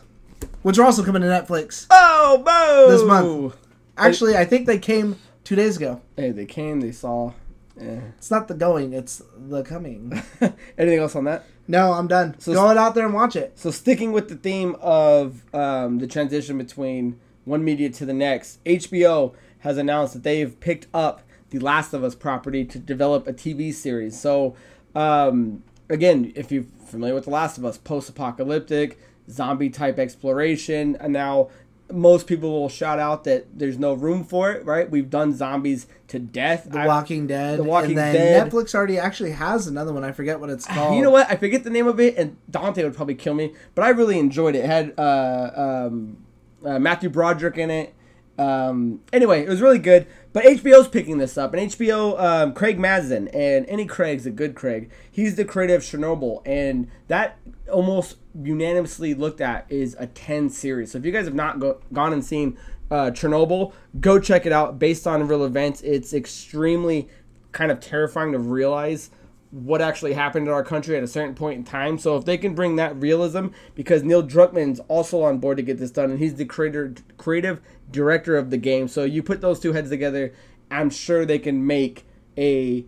[0.62, 1.86] which are also coming to Netflix.
[1.90, 2.92] Oh, boo!
[2.92, 3.56] This month.
[3.96, 6.00] Actually, I think they came two days ago.
[6.16, 7.32] Hey, they came, they saw.
[7.78, 8.00] Eh.
[8.18, 10.22] It's not the going, it's the coming.
[10.78, 11.44] Anything else on that?
[11.66, 12.38] No, I'm done.
[12.38, 13.58] So- Go out there and watch it.
[13.58, 18.62] So sticking with the theme of um, the transition between one media to the next,
[18.64, 23.32] HBO has announced that they've picked up the Last of Us property to develop a
[23.32, 24.18] TV series.
[24.18, 24.54] So
[24.94, 28.98] um, again, if you're familiar with The Last of Us, post-apocalyptic,
[29.28, 31.50] zombie type exploration, and now
[31.92, 34.64] most people will shout out that there's no room for it.
[34.64, 34.88] Right?
[34.88, 36.68] We've done zombies to death.
[36.70, 37.58] The Walking Dead.
[37.58, 38.52] The Walking Dead and then Dead.
[38.52, 40.04] Netflix already actually has another one.
[40.04, 40.96] I forget what it's called.
[40.96, 41.28] You know what?
[41.30, 43.54] I forget the name of it, and Dante would probably kill me.
[43.74, 44.60] But I really enjoyed it.
[44.60, 45.50] It had uh,
[45.88, 46.18] um,
[46.64, 47.94] uh, Matthew Broderick in it.
[48.38, 50.06] Um, anyway, it was really good.
[50.32, 54.54] But HBO's picking this up, and HBO, um, Craig Mazin, and any Craig's a good
[54.54, 54.90] Craig.
[55.10, 57.36] He's the creator of Chernobyl, and that
[57.70, 60.92] almost unanimously looked at is a 10 series.
[60.92, 62.56] So if you guys have not go- gone and seen
[62.90, 64.78] uh, Chernobyl, go check it out.
[64.78, 67.08] Based on real events, it's extremely
[67.52, 69.10] kind of terrifying to realize
[69.50, 71.98] what actually happened in our country at a certain point in time.
[71.98, 75.78] So if they can bring that realism, because Neil Druckmann's also on board to get
[75.78, 77.60] this done, and he's the creator, creative
[77.90, 78.86] director of the game.
[78.86, 80.32] So you put those two heads together,
[80.70, 82.06] I'm sure they can make
[82.38, 82.84] a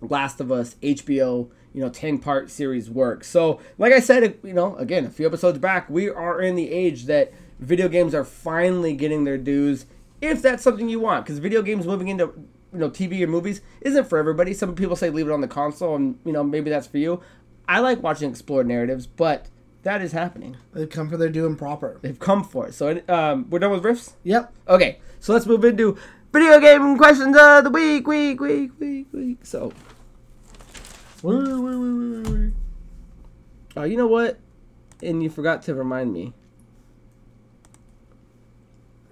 [0.00, 3.24] Last of Us HBO, you know, 10 part series work.
[3.24, 6.70] So, like I said, you know, again, a few episodes back, we are in the
[6.70, 9.86] age that video games are finally getting their dues
[10.20, 12.32] if that's something you want because video games moving into
[12.72, 14.54] you know TV or movies isn't for everybody.
[14.54, 17.20] Some people say leave it on the console and you know maybe that's for you.
[17.68, 19.48] I like watching explored narratives, but
[19.82, 20.56] that is happening.
[20.72, 21.98] They've come for their due and proper.
[22.02, 22.74] They've come for it.
[22.74, 24.14] So um, we're done with riffs.
[24.24, 24.52] Yep.
[24.68, 25.96] Okay, so let's move into
[26.32, 29.44] video game questions of the week, week, week, week, week.
[29.44, 29.72] So,
[31.24, 32.52] oh,
[33.84, 34.38] you know what?
[35.02, 36.34] And you forgot to remind me.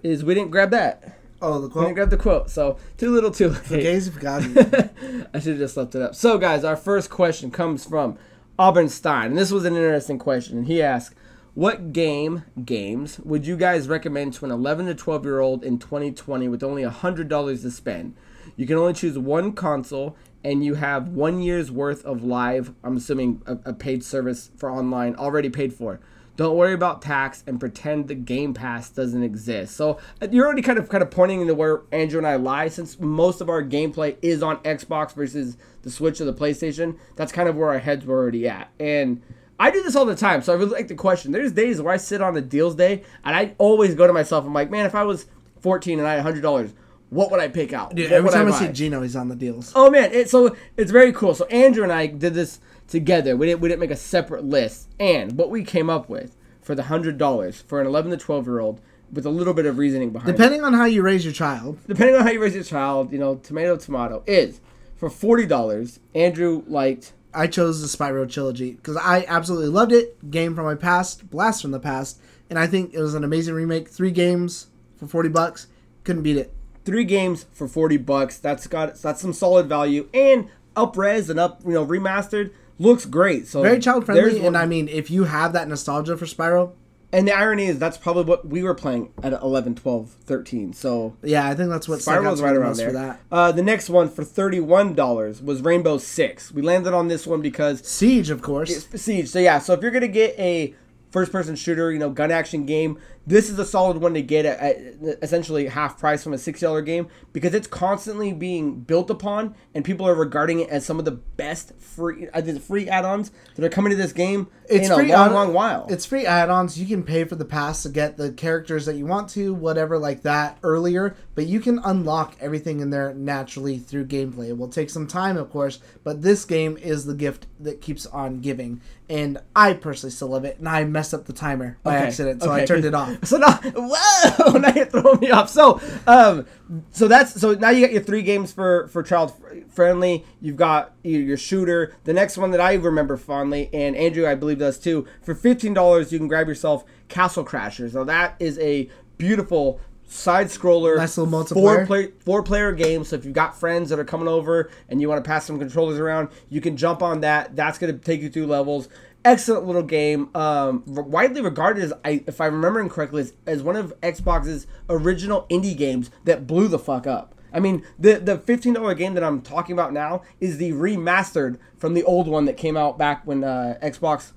[0.03, 1.18] Is we didn't grab that.
[1.41, 1.95] Oh, the quote.
[1.95, 2.49] grab the quote.
[2.49, 3.63] So too little, too late.
[3.63, 4.57] The gays have gotten.
[5.33, 6.15] I should have just left it up.
[6.15, 8.17] So, guys, our first question comes from
[8.57, 10.57] Auburn Stein, and this was an interesting question.
[10.57, 11.15] And he asked,
[11.53, 15.79] "What game games would you guys recommend to an 11 to 12 year old in
[15.79, 18.15] 2020 with only hundred dollars to spend?
[18.57, 22.73] You can only choose one console, and you have one year's worth of live.
[22.83, 26.01] I'm assuming a, a paid service for online already paid for."
[26.39, 29.75] Don't worry about tax and pretend the Game Pass doesn't exist.
[29.75, 32.69] So uh, you're already kind of kind of pointing into where Andrew and I lie,
[32.69, 36.97] since most of our gameplay is on Xbox versus the Switch or the PlayStation.
[37.17, 38.69] That's kind of where our heads were already at.
[38.79, 39.21] And
[39.59, 41.33] I do this all the time, so I really like the question.
[41.33, 44.45] There's days where I sit on a deals day, and I always go to myself.
[44.45, 45.25] I'm like, man, if I was
[45.59, 46.73] 14 and I had hundred dollars,
[47.09, 47.95] what would I pick out?
[47.95, 48.59] Dude, every time I, buy?
[48.59, 49.73] see Gino, he's on the deals.
[49.75, 51.35] Oh man, it, so it's very cool.
[51.35, 53.35] So Andrew and I did this together.
[53.37, 56.75] We didn't we didn't make a separate list, and what we came up with for
[56.75, 59.77] the hundred dollars for an eleven to twelve year old with a little bit of
[59.77, 60.33] reasoning behind it.
[60.33, 63.17] Depending on how you raise your child, Depending on how you raise your child, you
[63.19, 64.59] know, tomato tomato is
[64.95, 65.99] for forty dollars.
[66.13, 70.29] Andrew liked I chose the Spyro trilogy because I absolutely loved it.
[70.31, 73.53] Game from my past, blast from the past, and I think it was an amazing
[73.53, 73.87] remake.
[73.87, 75.67] Three games for forty bucks,
[76.03, 76.53] couldn't beat it.
[76.85, 81.39] three games for 40 bucks that's got that's some solid value and up res and
[81.39, 85.25] up you know remastered looks great so Very child friendly, and I mean, if you
[85.25, 86.71] have that nostalgia for Spyro,
[87.11, 91.15] and the irony is that's probably what we were playing at 11 12 13 so
[91.23, 92.87] yeah, I think that's what out Spiral's right around there.
[92.87, 93.19] for that.
[93.31, 96.51] Uh, the next one for thirty-one dollars was Rainbow Six.
[96.51, 98.87] We landed on this one because Siege, of course.
[98.95, 99.27] Siege.
[99.27, 100.73] So yeah, so if you're gonna get a
[101.11, 102.99] first-person shooter, you know, gun action game,
[103.29, 106.81] this is a solid one to get at, at essentially half price from a six-dollar
[106.81, 111.05] game because it's constantly being built upon, and people are regarding it as some of
[111.05, 114.95] the best free uh, the free add-ons that are coming to this game It's in
[114.95, 115.85] free a long, long while.
[115.89, 116.79] It's free add-ons.
[116.79, 119.99] You can pay for the pass to get the characters that you want to, whatever
[119.99, 121.15] like that earlier.
[121.35, 124.49] But you can unlock everything in there naturally through gameplay.
[124.49, 128.05] It will take some time, of course, but this game is the gift that keeps
[128.07, 128.81] on giving.
[129.07, 130.59] And I personally still love it.
[130.59, 132.63] And I messed up the timer by Okay, accident, so okay.
[132.63, 133.17] I turned it off.
[133.23, 134.51] So now, whoa!
[134.59, 135.49] Now you're throwing me off.
[135.49, 136.45] So, um,
[136.91, 139.33] so that's so now you got your three games for for child
[139.69, 140.25] friendly.
[140.41, 141.95] You've got your, your shooter.
[142.03, 145.07] The next one that I remember fondly, and Andrew I believe does too.
[145.21, 147.93] For fifteen dollars, you can grab yourself Castle Crashers.
[147.93, 149.79] Now that is a beautiful
[150.11, 151.87] side scroller, Nice little four multiplayer.
[151.87, 153.03] play, four player game.
[153.03, 155.59] So if you've got friends that are coming over and you want to pass some
[155.59, 157.55] controllers around, you can jump on that.
[157.55, 158.89] That's going to take you through levels.
[159.25, 160.29] Excellent little game.
[160.35, 165.45] Um, widely regarded as, I, if I'm remembering correctly, as, as one of Xbox's original
[165.49, 167.35] indie games that blew the fuck up.
[167.51, 171.57] I mean, the the fifteen dollar game that I'm talking about now is the remastered
[171.77, 174.33] from the old one that came out back when uh, Xbox.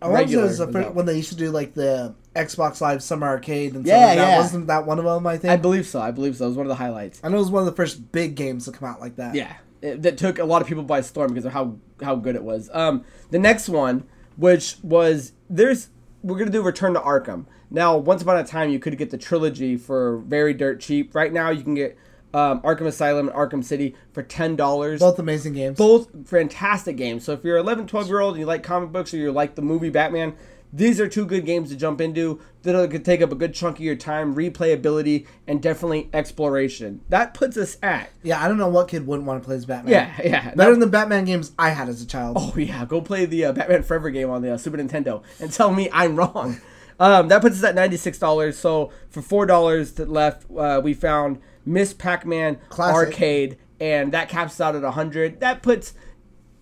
[0.00, 1.74] I want to say it regular was the first, when they used to do like
[1.74, 4.28] the Xbox Live Summer Arcade and Yeah, like that.
[4.28, 4.38] yeah.
[4.38, 5.26] Wasn't that one of them?
[5.26, 5.52] I think.
[5.52, 6.00] I believe so.
[6.00, 6.46] I believe so.
[6.46, 7.20] It was one of the highlights.
[7.22, 9.34] I know it was one of the first big games to come out like that.
[9.34, 12.34] Yeah, it, that took a lot of people by storm because of how how good
[12.34, 12.70] it was.
[12.72, 14.04] Um, the next one,
[14.36, 15.88] which was there's
[16.22, 17.46] we're gonna do Return to Arkham.
[17.70, 21.14] Now, once upon a time, you could get the trilogy for very dirt cheap.
[21.14, 21.98] Right now, you can get
[22.32, 25.00] um, Arkham Asylum and Arkham City for ten dollars.
[25.00, 25.78] Both amazing games.
[25.78, 27.24] Both fantastic games.
[27.24, 29.54] So if you're 11, 12 year old and you like comic books or you like
[29.54, 30.34] the movie Batman,
[30.76, 33.76] these are two good games to jump into that could take up a good chunk
[33.76, 37.00] of your time, replayability, and definitely exploration.
[37.10, 39.66] That puts us at Yeah, I don't know what kid wouldn't want to play as
[39.66, 39.92] Batman.
[39.92, 40.54] yeah, yeah.
[40.54, 42.36] Better than the Batman games I had as a child.
[42.40, 45.52] Oh yeah, go play the uh, Batman Forever game on the uh, Super Nintendo and
[45.52, 46.60] tell me I'm wrong.
[46.98, 48.58] Um, that puts us at ninety six dollars.
[48.58, 54.60] So for four dollars left, uh, we found Miss Pac Man Arcade, and that caps
[54.60, 55.40] out at hundred.
[55.40, 55.94] That puts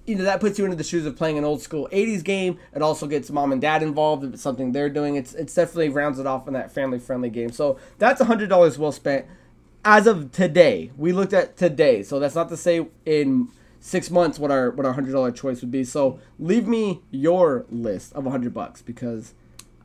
[0.06, 2.58] you know that puts you into the shoes of playing an old school '80s game.
[2.74, 5.16] It also gets mom and dad involved if it's something they're doing.
[5.16, 7.50] It's it's definitely rounds it off in that family friendly game.
[7.52, 9.26] So that's hundred dollars well spent.
[9.84, 13.48] As of today, we looked at today, so that's not to say in
[13.80, 15.84] six months what our what our hundred dollar choice would be.
[15.84, 19.34] So leave me your list of hundred bucks because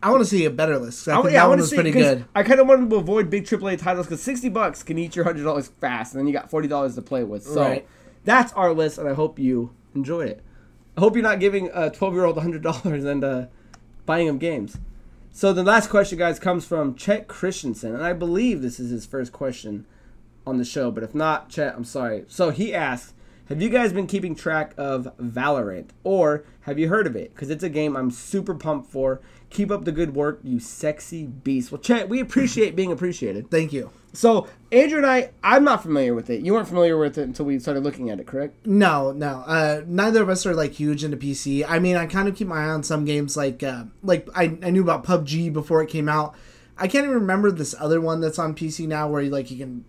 [0.02, 1.08] I want to see a better list.
[1.08, 2.26] I, I, think yeah, I one was see pretty good.
[2.36, 5.26] I kind of wanted to avoid big AAA titles because sixty bucks can eat your
[5.26, 7.44] hundred dollars fast, and then you got forty dollars to play with.
[7.44, 7.88] So Right.
[8.24, 10.44] that's our list, and I hope you enjoyed it.
[10.96, 13.46] I hope you're not giving a twelve year old hundred dollars and uh,
[14.06, 14.78] buying him games.
[15.32, 19.06] So the last question, guys, comes from Chet Christensen, and I believe this is his
[19.06, 19.86] first question
[20.48, 20.90] on the show.
[20.90, 22.26] But if not, Chet, I'm sorry.
[22.28, 23.14] So he asks,
[23.50, 27.36] "Have you guys been keeping track of Valorant, or have you heard of it?
[27.36, 29.22] Because it's a game I'm super pumped for.
[29.50, 33.50] Keep up the good work, you sexy beast." Well, Chet, we appreciate being appreciated.
[33.50, 33.92] Thank you.
[34.14, 36.42] So Andrew and I, I'm not familiar with it.
[36.42, 38.66] You weren't familiar with it until we started looking at it, correct?
[38.66, 39.44] No, no.
[39.46, 41.64] Uh, neither of us are like huge into PC.
[41.68, 43.38] I mean, I kind of keep my eye on some games.
[43.38, 46.36] Like, uh, like I, I knew about PUBG before it came out.
[46.78, 49.58] I can't even remember this other one that's on PC now, where you like you
[49.58, 49.86] can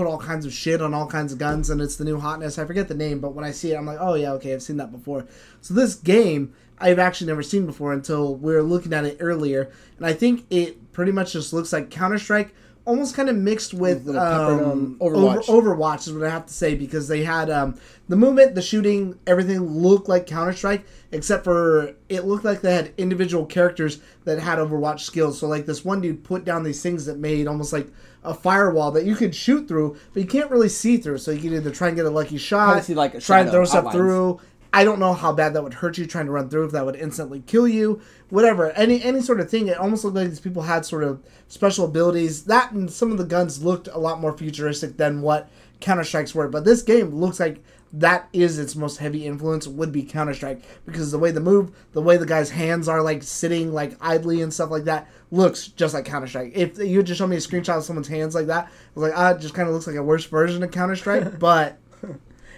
[0.00, 2.58] put all kinds of shit on all kinds of guns, and it's the new hotness.
[2.58, 4.62] I forget the name, but when I see it, I'm like, oh yeah, okay, I've
[4.62, 5.26] seen that before.
[5.60, 9.70] So this game I've actually never seen before until we were looking at it earlier,
[9.98, 12.54] and I think it pretty much just looks like Counter Strike.
[12.86, 15.50] Almost kind of mixed with With a peppered, um, Overwatch.
[15.50, 17.78] Over, Overwatch is what I have to say because they had um,
[18.08, 22.74] the movement, the shooting, everything looked like Counter Strike, except for it looked like they
[22.74, 25.38] had individual characters that had Overwatch skills.
[25.38, 27.88] So like this one dude put down these things that made almost like
[28.22, 31.18] a firewall that you could shoot through, but you can't really see through.
[31.18, 33.50] So you can either try and get a lucky shot, see, like, a try and
[33.50, 33.96] throw stuff outlines.
[33.96, 34.40] through.
[34.72, 36.86] I don't know how bad that would hurt you trying to run through if that
[36.86, 38.00] would instantly kill you.
[38.28, 39.66] Whatever, any any sort of thing.
[39.66, 42.44] It almost looked like these people had sort of special abilities.
[42.44, 45.48] That and some of the guns looked a lot more futuristic than what
[45.80, 46.46] Counter Strikes were.
[46.46, 50.62] But this game looks like that is its most heavy influence would be Counter Strike
[50.86, 54.42] because the way the move, the way the guy's hands are like sitting like idly
[54.42, 56.52] and stuff like that looks just like Counter Strike.
[56.54, 59.10] If you had just show me a screenshot of someone's hands like that, I was
[59.10, 61.38] like, ah, it just kind of looks like a worse version of Counter Strike.
[61.38, 61.78] but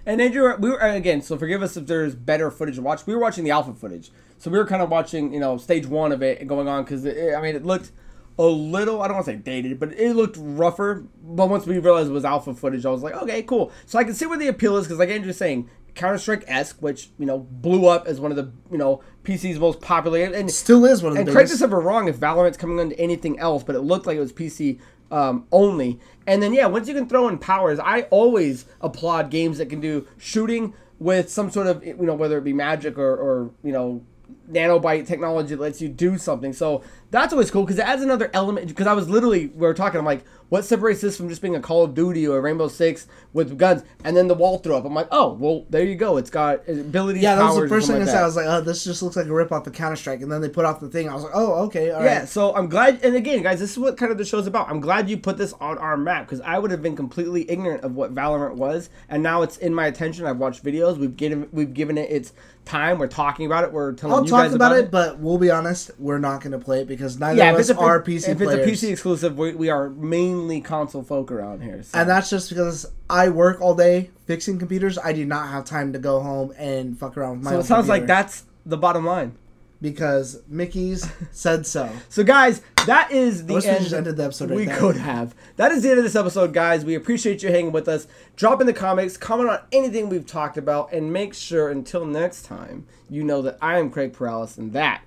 [0.05, 1.23] And Andrew, we were again.
[1.23, 3.07] So forgive us if there's better footage to watch.
[3.07, 5.87] We were watching the alpha footage, so we were kind of watching, you know, stage
[5.87, 7.93] one of it going on because I mean, it looked
[8.39, 9.03] a little.
[9.03, 11.05] I don't want to say dated, but it looked rougher.
[11.23, 13.73] But once we realized it was alpha footage, I was like, okay, cool.
[13.87, 16.81] So I can see where the appeal is because, like Andrew's saying, Counter Strike esque,
[16.81, 20.51] which you know blew up as one of the you know PC's most popular and
[20.51, 22.99] still is one of the and correct us if we're wrong if Valorant's coming into
[22.99, 24.81] anything else, but it looked like it was PC
[25.11, 26.01] um, only.
[26.27, 29.81] And then yeah, once you can throw in powers, I always applaud games that can
[29.81, 33.73] do shooting with some sort of you know whether it be magic or, or you
[33.73, 34.03] know
[34.51, 36.53] nanobite technology that lets you do something.
[36.53, 38.69] So that's always cool because it adds another element.
[38.69, 41.57] Because I was literally we were talking, I'm like, what separates this from just being
[41.57, 43.83] a Call of Duty or a Rainbow Six with guns?
[44.05, 44.85] And then the wall throw up.
[44.85, 46.17] I'm like, oh well, there you go.
[46.17, 47.23] It's got abilities.
[47.23, 48.23] Yeah, that was the first thing I said.
[48.23, 50.31] I was like, "Oh, this just looks like a rip off of Counter Strike." And
[50.31, 51.09] then they put off the thing.
[51.09, 53.73] I was like, "Oh, okay, all right." Yeah, so I'm glad, and again, guys, this
[53.73, 54.69] is what kind of the show's about.
[54.69, 57.83] I'm glad you put this on our map because I would have been completely ignorant
[57.85, 60.27] of what Valorant was, and now it's in my attention.
[60.27, 60.99] I've watched videos.
[60.99, 62.33] We've given we've given it its
[62.65, 62.99] time.
[62.99, 63.73] We're talking about it.
[63.73, 66.53] We're telling I'll you talk guys about, it, but we'll be honest, we're not going
[66.53, 68.45] to play it because neither Yeah, of us it's, a, are if PC it's a
[68.59, 71.83] PC exclusive, we, we are mainly console folk around here.
[71.83, 71.99] So.
[71.99, 74.99] and that's just because I work all day fixing computers.
[74.99, 77.65] I do not have time to go home and fuck around with my so it
[77.65, 79.37] sounds like that's the bottom line.
[79.83, 81.91] Because Mickey's said so.
[82.09, 83.83] So, guys, that is the wish we end.
[83.83, 84.79] just ended the episode right we there.
[84.79, 85.35] could have.
[85.57, 86.85] That is the end of this episode, guys.
[86.85, 88.07] We appreciate you hanging with us.
[88.37, 92.43] Drop in the comments, comment on anything we've talked about, and make sure until next
[92.45, 95.03] time, you know that I am Craig Perales, and that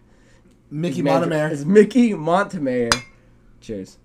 [0.69, 1.47] Mickey is Montemayor.
[1.49, 2.89] is Mickey Montemayor.
[3.61, 3.97] Cheers.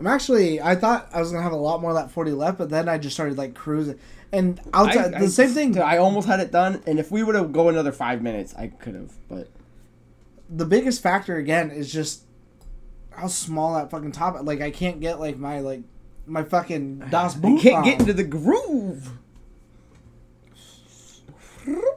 [0.00, 0.60] I'm actually.
[0.62, 2.88] I thought I was gonna have a lot more of that 40 left, but then
[2.88, 3.98] I just started like cruising.
[4.32, 5.78] And outside, I- the I- same thing.
[5.78, 8.68] I almost had it done, and if we would have go another five minutes, I
[8.68, 9.12] could have.
[9.28, 9.48] But
[10.48, 12.22] the biggest factor again is just
[13.10, 14.36] how small that fucking top.
[14.42, 15.82] Like I can't get like my like
[16.26, 17.84] my fucking Das I can't on.
[17.84, 19.10] get into the groove.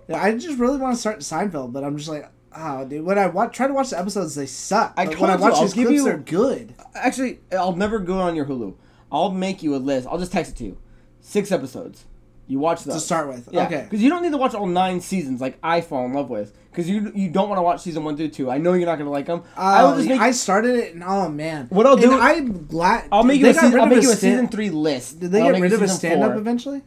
[0.10, 3.06] Yeah, I just really want to start Seinfeld, but I'm just like, oh, dude.
[3.06, 4.94] When I watch, try to watch the episodes, they suck.
[4.98, 6.76] I But told when I you, watch I'll these give clips, you- they're good.
[6.96, 8.76] Actually, I'll never go on your Hulu.
[9.12, 10.08] I'll make you a list.
[10.08, 10.78] I'll just text it to you.
[11.22, 12.06] Six episodes.
[12.48, 13.84] You watch those To start with, Yeah, okay.
[13.84, 16.54] Because you don't need to watch all nine seasons like I fall in love with.
[16.72, 18.52] Because you you don't want to watch season one through two.
[18.52, 19.44] I know you're not gonna like them.
[19.56, 20.20] I I, will just make.
[20.20, 23.08] I started it, and oh man, What I'll do- And I'm glad.
[23.14, 23.80] I'll make you a season.
[23.80, 25.20] I'll make a you a season three list.
[25.22, 26.82] Did they I'll get rid of a stand up eventually?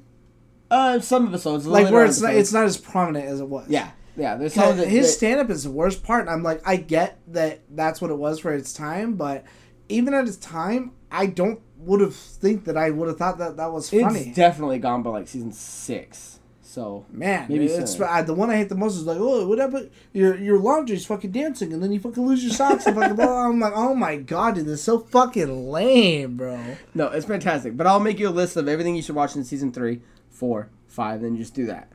[0.70, 1.66] Uh, some episodes.
[1.66, 3.66] Like where it's not, it's not as prominent as it was.
[3.68, 4.36] Yeah, yeah.
[4.36, 6.22] There's some the, his that- stand up is the worst part.
[6.22, 9.44] And I'm like, I get that that's what it was for its time, but
[9.88, 13.56] even at its time, I don't would have think that I would have thought that
[13.58, 14.20] that was funny.
[14.20, 16.40] It's definitely gone by like season six.
[16.62, 19.90] So Man, Maybe it's the one I hate the most is like, oh, what happened?
[20.12, 22.86] Your your laundry's fucking dancing, and then you fucking lose your socks.
[22.86, 23.46] and fucking blah.
[23.46, 26.76] I'm like, oh my god, dude, this is so fucking lame, bro.
[26.92, 27.78] no, it's fantastic.
[27.78, 30.68] But I'll make you a list of everything you should watch in season three, four,
[30.86, 31.88] five, and then you just do that.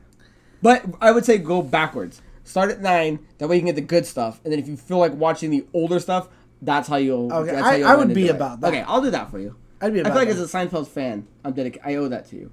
[0.62, 2.22] But I would say go backwards.
[2.44, 3.18] Start at nine.
[3.38, 5.50] That way you can get the good stuff, and then if you feel like watching
[5.50, 6.28] the older stuff,
[6.60, 7.32] that's how you'll.
[7.32, 8.36] Okay, I- you'll I would be into it.
[8.36, 8.68] about that.
[8.68, 9.56] Okay, I'll do that for you.
[9.80, 10.40] I'd be I about feel like that.
[10.40, 11.86] as a Seinfeld fan, I'm dedicated.
[11.86, 12.50] I owe that to you.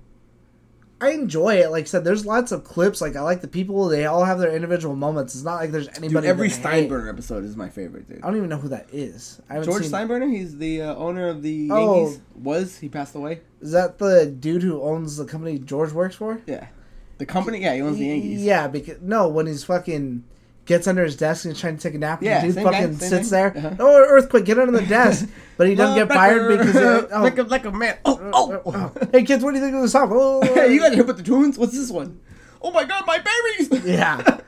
[1.01, 1.71] I enjoy it.
[1.71, 2.99] Like I said, there's lots of clips.
[2.99, 3.87] Like I like the people.
[3.87, 5.33] They all have their individual moments.
[5.33, 6.09] It's not like there's anybody.
[6.09, 6.89] Dude, every I hate.
[6.89, 8.17] Steinbrenner episode is my favorite, dude.
[8.21, 9.41] I don't even know who that is.
[9.49, 12.01] I George seen, Steinbrenner, he's the uh, owner of the Oh.
[12.07, 12.21] Yankees.
[12.35, 13.39] Was he passed away?
[13.61, 16.41] Is that the dude who owns the company George works for?
[16.45, 16.67] Yeah,
[17.19, 17.61] the company.
[17.61, 18.41] Yeah, he owns the Yankees.
[18.43, 20.23] Yeah, because no, when he's fucking
[20.65, 22.55] gets under his desk and he's trying to take a nap, Yeah, and the dude
[22.55, 23.29] same guy, fucking sits thing.
[23.29, 23.57] there.
[23.57, 23.75] Uh-huh.
[23.79, 24.45] Oh, earthquake!
[24.45, 27.71] Get under the desk, but he doesn't get fired because oh, like a like a
[27.71, 27.97] man.
[28.05, 28.61] Oh oh.
[28.65, 29.07] oh.
[29.11, 30.09] hey kids, what do you think of the song?
[30.11, 31.57] Oh, Hey, you guys hip with the tunes?
[31.57, 32.19] What's this one?
[32.61, 33.83] Oh my god, my babies!
[33.85, 34.39] Yeah.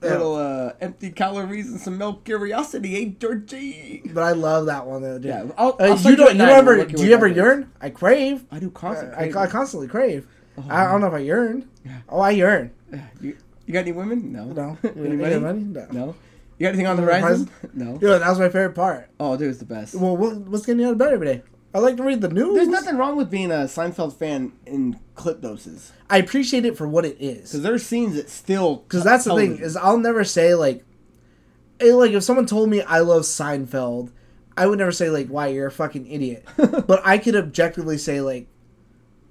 [0.00, 4.02] Little uh, empty calories and some milk curiosity, eh, Georgie?
[4.14, 5.24] But I love that one though, dude.
[5.24, 6.36] Yeah, I'll, Uh, I'll you don't.
[6.36, 6.70] You ever?
[6.70, 7.72] we'll work your Do you ever yearn?
[7.80, 8.44] I crave.
[8.52, 9.34] I do constantly.
[9.34, 10.28] I, I constantly crave.
[10.68, 11.68] I, I don't know if I yearn.
[12.08, 12.72] Oh, I yearn.
[13.20, 13.36] you,
[13.66, 14.32] you got any women?
[14.32, 14.44] No.
[14.44, 14.78] No.
[14.96, 15.60] any money?
[15.60, 15.86] No.
[15.90, 16.14] No.
[16.58, 17.50] You got anything on the On the horizon?
[17.74, 17.98] No.
[17.98, 19.10] Dude, that was my favorite part.
[19.20, 19.94] Oh, dude, it's the best.
[19.94, 21.42] Well, what's getting you out of bed every day?
[21.74, 22.54] I like to read the news.
[22.54, 25.92] There's nothing wrong with being a Seinfeld fan in clip doses.
[26.08, 27.50] I appreciate it for what it is.
[27.50, 28.76] Because there's scenes that still.
[28.76, 29.66] Because that's the thing television.
[29.66, 30.84] is, I'll never say like,
[31.80, 34.10] eh, like if someone told me I love Seinfeld,
[34.56, 38.22] I would never say like, "Why you're a fucking idiot." but I could objectively say
[38.22, 38.48] like,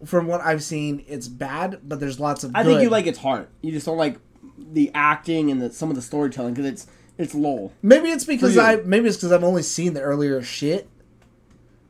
[0.06, 2.52] from what I've seen, it's bad, but there's lots of.
[2.56, 3.50] I think you like its heart.
[3.62, 4.20] You just don't like
[4.58, 6.88] the acting and the, some of the storytelling because it's
[7.18, 7.72] it's low.
[7.82, 10.90] Maybe it's because I maybe it's because I've only seen the earlier shit.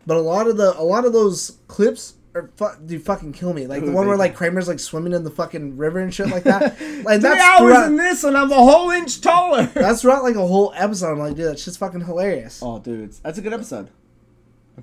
[0.06, 3.54] But a lot of the a lot of those clips are fu- do fucking kill
[3.54, 3.68] me.
[3.68, 6.44] Like the one where like Kramer's like swimming in the fucking river and shit like
[6.44, 6.78] that.
[6.98, 9.64] Like Three that's hours throughout, in this, and I'm a whole inch taller.
[9.68, 11.12] that's throughout like a whole episode.
[11.12, 12.62] I'm like, dude, that shit's fucking hilarious.
[12.62, 13.90] oh, dude, it's, that's a good episode.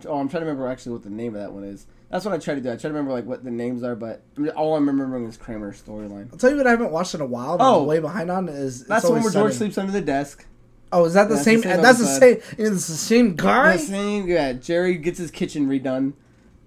[0.06, 1.86] Oh, I'm trying to remember actually what the name of that one is.
[2.10, 2.68] That's what I try to do.
[2.68, 4.22] I try to remember like what the names are, but
[4.56, 6.28] all I'm remembering is Kramer's storyline.
[6.32, 7.58] I'll tell you what I haven't watched in a while.
[7.58, 7.82] That Oh.
[7.82, 10.46] I'm way behind on is That's the one where George sleeps under the desk.
[10.92, 11.62] Oh, is that the That's the same?
[11.62, 12.40] same that's the same.
[12.58, 13.76] It's the same guy.
[13.76, 14.52] The same, yeah.
[14.52, 16.12] Jerry gets his kitchen redone.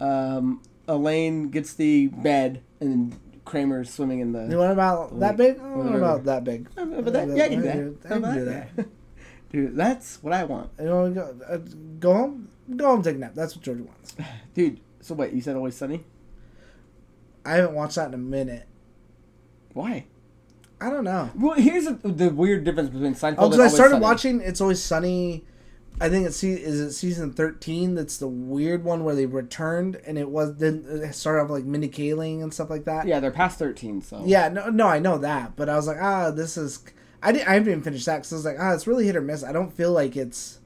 [0.02, 4.48] Um, Elaine gets the bed, and then Kramer's swimming in the.
[4.50, 5.60] You want about that big?
[5.60, 6.68] I don't know about that big.
[6.78, 7.68] Uh, But that, yeah, I can do
[8.06, 8.22] I that.
[8.22, 8.70] can do that.
[9.50, 10.72] Dude, that's what I want.
[10.80, 11.58] You know, go, uh,
[12.00, 12.50] go home.
[12.76, 13.34] Go home, take a nap.
[13.34, 14.16] That's what George wants.
[14.54, 16.04] Dude, so wait, you said Always Sunny?
[17.46, 18.68] I haven't watched that in a minute.
[19.74, 20.06] Why?
[20.82, 21.32] I don't know.
[21.36, 24.04] Well, here's the, the weird difference between Seinfeld Oh, because I started Sunny.
[24.04, 25.46] watching It's Always Sunny.
[26.00, 27.96] I think it's is it season thirteen.
[27.96, 31.64] That's the weird one where they returned and it was didn't it started off like
[31.64, 33.08] Mindy Kaling and stuff like that.
[33.08, 34.22] Yeah, they're past 13, so.
[34.24, 36.84] Yeah, no, no, I know that, but I was like, ah, this is.
[37.24, 37.48] I didn't.
[37.48, 39.44] I haven't even finished that because I was like, ah, it's really hit or miss.
[39.44, 40.60] I don't feel like it's.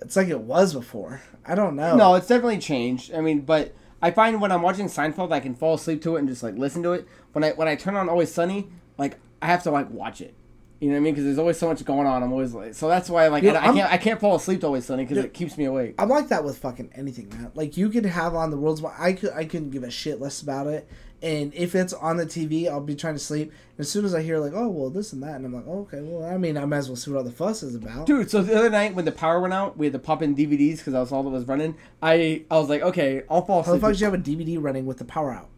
[0.00, 1.22] It's like it was before.
[1.44, 1.96] I don't know.
[1.96, 3.14] No, it's definitely changed.
[3.14, 6.20] I mean, but I find when I'm watching Seinfeld, I can fall asleep to it
[6.20, 7.08] and just like listen to it.
[7.32, 8.68] When I when I turn on Always Sunny,
[8.98, 10.34] like I have to like watch it.
[10.80, 11.14] You know what I mean?
[11.14, 12.22] Because there's always so much going on.
[12.22, 14.60] I'm always like, so that's why like Yeah, I, I can't I can't fall asleep
[14.60, 15.94] to always sunny because it keeps me awake.
[15.98, 17.50] I'm like that with fucking anything, man.
[17.54, 18.84] Like you could have on the world's.
[18.84, 19.32] I could.
[19.32, 20.86] I couldn't give a shit less about it.
[21.22, 23.48] And if it's on the TV, I'll be trying to sleep.
[23.50, 25.64] And as soon as I hear like, oh well, this and that, and I'm like,
[25.66, 27.74] oh, okay, well, I mean, I might as well see what all the fuss is
[27.74, 28.06] about.
[28.06, 30.36] Dude, so the other night when the power went out, we had to pop in
[30.36, 31.74] DVDs because that was all that was running.
[32.02, 33.66] I I was like, okay, I'll fall asleep.
[33.66, 35.48] How the fuck did you have a DVD running with the power out?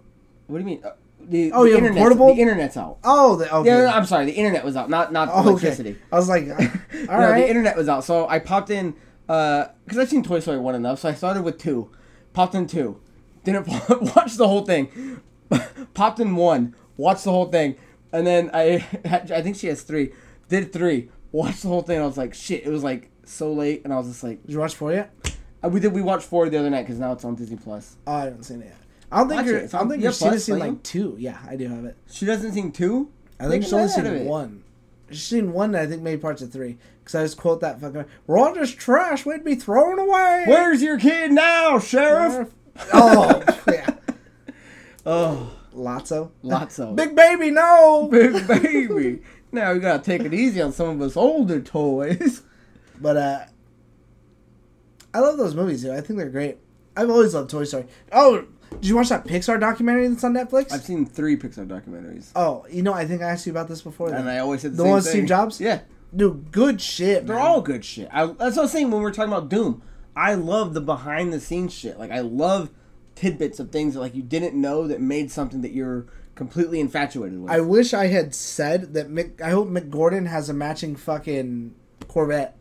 [0.47, 0.85] What do you mean?
[0.85, 2.35] Uh, the, Oh, the you have a internet's- portable?
[2.35, 2.99] The internet's out.
[3.05, 3.69] Oh, the okay.
[3.69, 4.25] Yeah, no, no, I'm sorry.
[4.27, 5.49] The internet was out, not not Oh, okay.
[5.51, 5.99] electricity.
[6.13, 7.41] I was like, all no, right.
[7.41, 8.05] the internet was out.
[8.05, 8.95] So I popped in
[9.27, 11.01] because I've seen Toy Story one enough.
[11.01, 11.91] So I started with two,
[12.33, 13.01] popped in two,
[13.45, 13.67] didn't
[14.17, 15.21] watch the whole thing,
[15.95, 17.77] popped in one, watched the whole thing,
[18.13, 20.13] and then I I think she has three,
[20.49, 21.97] did three, watched the whole thing.
[21.97, 24.43] And I was like, shit, it was like so late, and I was just like,
[24.43, 25.13] Did you watch four yet?
[25.65, 27.97] uh, we did we watched four the other night because now it's on Disney Plus.
[28.07, 28.77] Oh, I haven't seen it yet.
[29.11, 29.57] I don't think you're.
[29.59, 29.75] it.
[29.75, 30.61] I don't think you you're have seen Plus, seen you?
[30.61, 31.17] like two.
[31.19, 31.97] Yeah, I do have it.
[32.11, 33.11] She doesn't seen two.
[33.41, 34.65] I think she's only seen one.
[35.11, 35.75] She's seen one.
[35.75, 36.77] and I think maybe parts of three.
[37.01, 38.05] Because I just quote that fucking.
[38.27, 39.25] We're all just trash.
[39.25, 40.45] We'd be thrown away.
[40.47, 42.51] Where's your kid now, sheriff?
[42.93, 43.95] oh yeah,
[45.11, 46.31] Oh, Lotso.
[46.43, 48.09] lots of Big baby, no.
[48.13, 49.23] big baby.
[49.51, 52.43] Now we gotta take it easy on some of us older toys.
[53.01, 53.45] But uh,
[55.15, 55.83] I love those movies.
[55.83, 55.93] Dude.
[55.93, 56.59] I think they're great.
[56.97, 57.87] I've always loved Toy Story.
[58.11, 60.73] Oh, did you watch that Pixar documentary that's on Netflix?
[60.73, 63.83] I've seen three Pixar documentaries, oh, you know, I think I asked you about this
[63.83, 64.13] before.
[64.13, 64.29] and.
[64.29, 65.07] I always said the, The same one with.
[65.07, 65.61] Steve Jobs?
[65.61, 65.81] Yeah,
[66.15, 67.27] Dude, good shit.
[67.27, 67.47] they're man.
[67.47, 68.09] all good shit.
[68.13, 69.81] I, that's what I was saying when we were talking about Doom.
[70.17, 71.99] I love the behind the scenes shit.
[72.01, 72.71] Like I love
[73.19, 77.41] tidbits of things that like you didn't know that made something that you're completely infatuated
[77.41, 77.51] with.
[77.51, 79.09] I wish I had said that.
[79.09, 81.75] Mick, I hope Mick Gordon has a matching fucking
[82.07, 82.57] Corvette.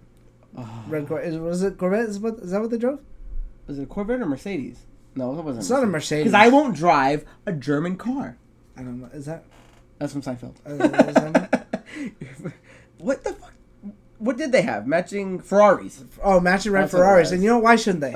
[0.58, 0.84] Ah.
[0.88, 2.10] Red Cor- is, was it Corvette?
[2.10, 2.99] Is, what, is that what they drove?
[3.68, 4.86] was it a Corvette or Mercedes?
[5.16, 5.62] No, that wasn't.
[5.62, 6.32] It's not a Mercedes.
[6.32, 8.38] Because I won't drive a German car.
[8.76, 9.10] I don't know.
[9.14, 9.43] Is that?
[9.99, 10.55] That's from Seinfeld.
[10.66, 11.60] Uh,
[12.97, 13.53] what the fuck?
[14.20, 14.88] What did they have?
[14.88, 16.03] Matching Ferraris.
[16.24, 18.14] oh, matching red That's Ferraris, and you know why shouldn't they?